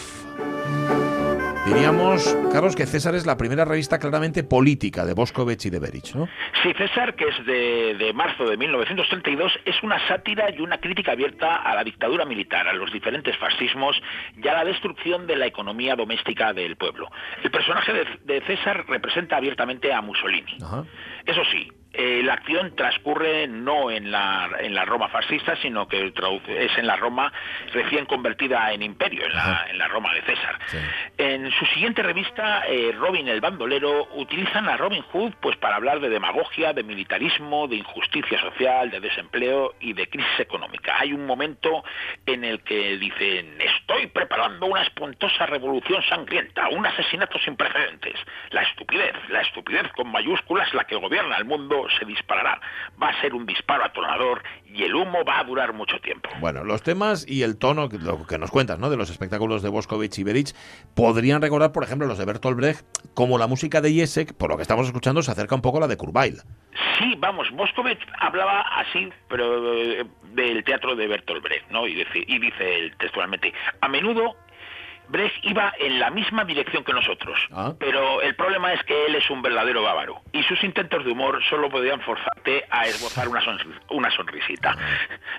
[1.65, 6.15] Diríamos, Carlos, que César es la primera revista claramente política de Boscovich y de Berich,
[6.15, 6.27] ¿no?
[6.63, 11.11] Sí, César, que es de, de marzo de 1932, es una sátira y una crítica
[11.11, 13.95] abierta a la dictadura militar, a los diferentes fascismos
[14.41, 17.09] y a la destrucción de la economía doméstica del pueblo.
[17.43, 20.57] El personaje de, de César representa abiertamente a Mussolini.
[20.63, 20.83] Ajá.
[21.25, 26.11] Eso sí, eh, la acción transcurre no en la, en la Roma fascista, sino que
[26.13, 27.31] traduce- es en la Roma
[27.73, 30.57] recién convertida en imperio, en la, en la Roma de César.
[30.67, 30.77] Sí.
[31.17, 35.99] En su siguiente revista, eh, Robin el bandolero, utilizan a Robin Hood pues para hablar
[35.99, 40.97] de demagogia, de militarismo, de injusticia social, de desempleo y de crisis económica.
[40.99, 41.83] Hay un momento
[42.25, 48.15] en el que dicen, estoy preparando una espantosa revolución sangrienta, un asesinato sin precedentes.
[48.51, 52.59] La estupidez, la estupidez con mayúsculas, la que gobierna el mundo, se disparará.
[53.01, 56.29] Va a ser un disparo atronador y el humo va a durar mucho tiempo.
[56.39, 58.89] Bueno, los temas y el tono, que- lo que nos cuentas, ¿no?
[58.89, 60.53] De los espectáculos de Boscovich y Berich,
[60.95, 64.55] podrían recordar, por ejemplo, los de Bertolt Brecht, como la música de Jesek, por lo
[64.57, 66.37] que estamos escuchando, se acerca un poco a la de Kurzweil.
[66.99, 71.87] Sí, vamos, Boscovich hablaba así, pero eh, del teatro de Bertolt Brecht, ¿no?
[71.87, 74.35] Y dice, y dice él textualmente, a menudo
[75.11, 77.73] Brecht iba en la misma dirección que nosotros, Ah.
[77.79, 81.43] pero el problema es que él es un verdadero bávaro y sus intentos de humor
[81.49, 83.41] solo podían forzarte a esbozar una,
[83.89, 84.75] una sonrisita.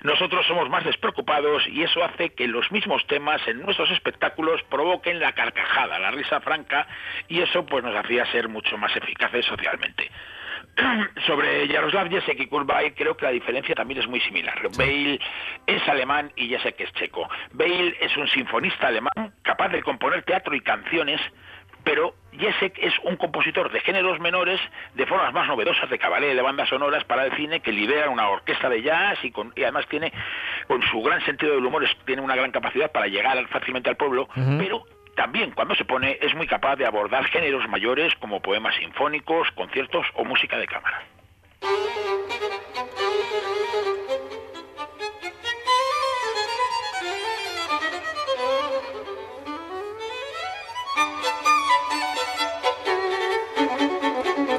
[0.03, 5.19] Nosotros somos más despreocupados y eso hace que los mismos temas en nuestros espectáculos provoquen
[5.19, 6.87] la carcajada, la risa franca
[7.27, 10.09] y eso pues nos hacía ser mucho más eficaces socialmente.
[11.27, 14.59] Sobre Jaroslav Jesek y Kurzweil creo que la diferencia también es muy similar.
[14.77, 15.19] Bale
[15.67, 17.29] es alemán y Jesek es checo.
[17.51, 19.11] Bale es un sinfonista alemán
[19.43, 21.21] capaz de componer teatro y canciones,
[21.83, 24.59] pero Jesek es un compositor de géneros menores,
[24.95, 28.29] de formas más novedosas de cabaret, de bandas sonoras para el cine, que lidera una
[28.29, 30.11] orquesta de jazz y, con- y además tiene,
[30.67, 33.97] con su gran sentido del humor, es- tiene una gran capacidad para llegar fácilmente al
[33.97, 34.83] pueblo, pero
[35.15, 40.05] también cuando se pone es muy capaz de abordar géneros mayores como poemas sinfónicos, conciertos
[40.15, 41.03] o música de cámara.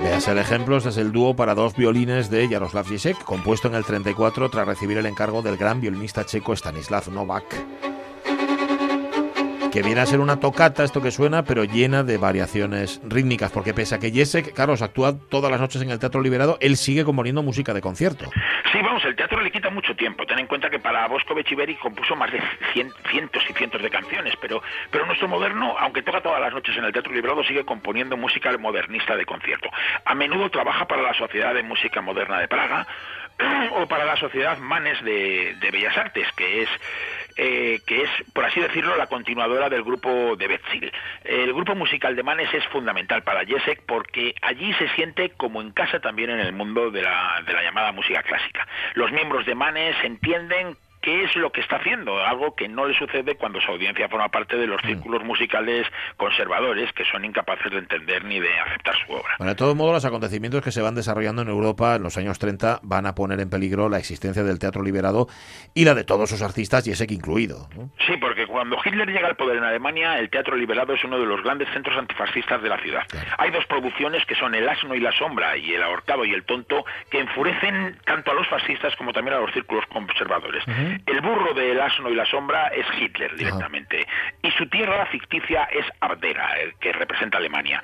[0.02, 3.74] Veas el ejemplo, este es el dúo para dos violines de Jaroslav Jesek, compuesto en
[3.74, 7.93] el 34 tras recibir el encargo del gran violinista checo Stanislav Novak.
[9.74, 13.74] Que viene a ser una tocata, esto que suena, pero llena de variaciones rítmicas, porque
[13.74, 17.02] pese a que Jacek, Carlos, actúa todas las noches en el Teatro Liberado, él sigue
[17.04, 18.30] componiendo música de concierto.
[18.70, 20.24] Sí, vamos, el teatro le quita mucho tiempo.
[20.26, 22.38] Ten en cuenta que para Bosco Bechiveri compuso más de
[22.72, 24.62] cien- cientos y cientos de canciones, pero,
[24.92, 28.56] pero nuestro moderno, aunque toca todas las noches en el Teatro Liberado, sigue componiendo música
[28.56, 29.68] modernista de concierto.
[30.04, 32.86] A menudo trabaja para la Sociedad de Música Moderna de Praga
[33.72, 36.68] o para la Sociedad Manes de, de Bellas Artes, que es
[37.36, 40.92] eh, que es, por así decirlo, la continuadora del grupo de Betzil.
[41.24, 45.72] El grupo musical de Manes es fundamental para Jesek porque allí se siente como en
[45.72, 48.68] casa también en el mundo de la, de la llamada música clásica.
[48.94, 52.96] Los miembros de Manes entienden qué es lo que está haciendo, algo que no le
[52.96, 55.86] sucede cuando su audiencia forma parte de los círculos musicales
[56.16, 59.34] conservadores que son incapaces de entender ni de aceptar su obra.
[59.38, 62.38] Bueno, de todos modos, los acontecimientos que se van desarrollando en Europa en los años
[62.38, 65.28] 30 van a poner en peligro la existencia del teatro liberado
[65.74, 67.68] y la de todos sus artistas, Jesek incluido.
[67.76, 67.90] ¿no?
[68.06, 71.26] Sí, porque cuando Hitler llega al poder en Alemania, el Teatro Liberado es uno de
[71.26, 73.02] los grandes centros antifascistas de la ciudad.
[73.36, 76.44] Hay dos producciones que son El asno y la sombra y El ahorcado y el
[76.44, 80.64] tonto que enfurecen tanto a los fascistas como también a los círculos conservadores.
[81.06, 84.06] El burro de El asno y la sombra es Hitler directamente
[84.42, 87.82] y su tierra ficticia es Abdera, el que representa Alemania.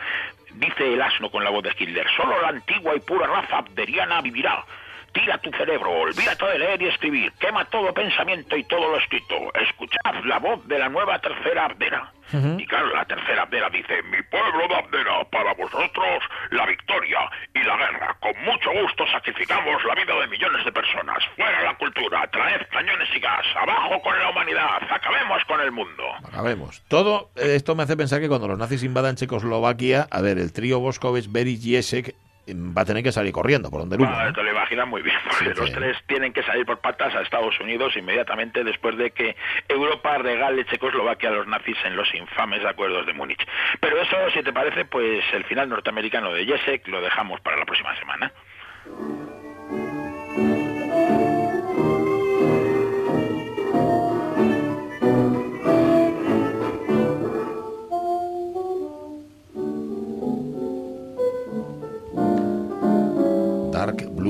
[0.54, 4.20] Dice el asno con la voz de Hitler, solo la antigua y pura raza abderiana
[4.20, 4.64] vivirá.
[5.12, 9.52] Tira tu cerebro, olvídate de leer y escribir, quema todo pensamiento y todo lo escrito.
[9.54, 12.12] Escuchad la voz de la nueva tercera Abdera.
[12.32, 17.58] Y claro, la tercera Abdera dice, mi pueblo de Abdera, para vosotros la victoria y
[17.64, 18.16] la guerra.
[18.20, 21.24] Con mucho gusto sacrificamos la vida de millones de personas.
[21.34, 26.02] Fuera la cultura, traed cañones y gas, abajo con la humanidad, acabemos con el mundo.
[26.24, 26.82] Acabemos.
[26.88, 30.52] Todo eh, esto me hace pensar que cuando los nazis invadan Checoslovaquia, a ver, el
[30.52, 32.08] trío Boskovich, Beric y Jesek
[32.46, 34.32] eh, va a tener que salir corriendo por donde el humo, Ah, ¿no?
[34.32, 35.74] te lo imaginas muy bien, porque Sí, los sí.
[35.74, 39.36] tres tienen que salir por patas a Estados Unidos inmediatamente después de que
[39.68, 43.46] Europa regale Checoslovaquia a los nazis en los infames acuerdos de Múnich.
[43.80, 47.64] Pero eso, si te parece, pues el final norteamericano de Jesek lo dejamos para la
[47.66, 48.32] próxima semana.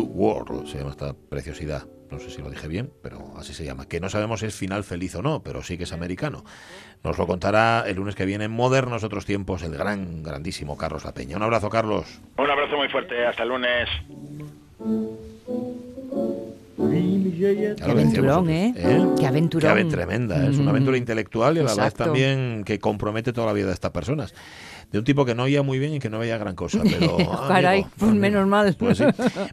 [0.01, 1.87] Blue World se llama esta preciosidad.
[2.11, 3.87] No sé si lo dije bien, pero así se llama.
[3.87, 6.45] Que no sabemos si es final feliz o no, pero sí que es americano.
[7.05, 11.05] Nos lo contará el lunes que viene en Modernos Otros Tiempos el gran, grandísimo Carlos
[11.05, 11.37] La Peña.
[11.37, 12.07] Un abrazo, Carlos.
[12.37, 13.89] Un abrazo muy fuerte, hasta el lunes.
[17.41, 18.75] Qué aventurón, nosotros, ¿eh?
[19.19, 19.61] Qué aventurón.
[19.63, 20.47] Qué aven- tremenda.
[20.49, 20.69] Es una Mm.
[20.69, 24.35] aventura intelectual y a la vez también que compromete toda la vida de estas personas.
[24.91, 27.17] De un tipo que no oía muy bien y que no veía gran cosa, pero...
[27.49, 28.21] Caray, amigo, pues amigo.
[28.21, 28.75] menos mal.
[28.79, 29.05] Pues sí.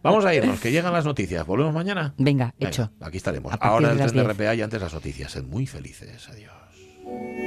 [0.01, 1.45] Vamos a irnos, que llegan las noticias.
[1.45, 2.13] ¿Volvemos mañana?
[2.17, 2.91] Venga, Venga, hecho.
[3.01, 3.53] Aquí estaremos.
[3.59, 4.38] Ahora el las tren de 10.
[4.38, 5.31] RPA y antes las noticias.
[5.31, 6.27] Sed muy felices.
[6.29, 7.46] Adiós.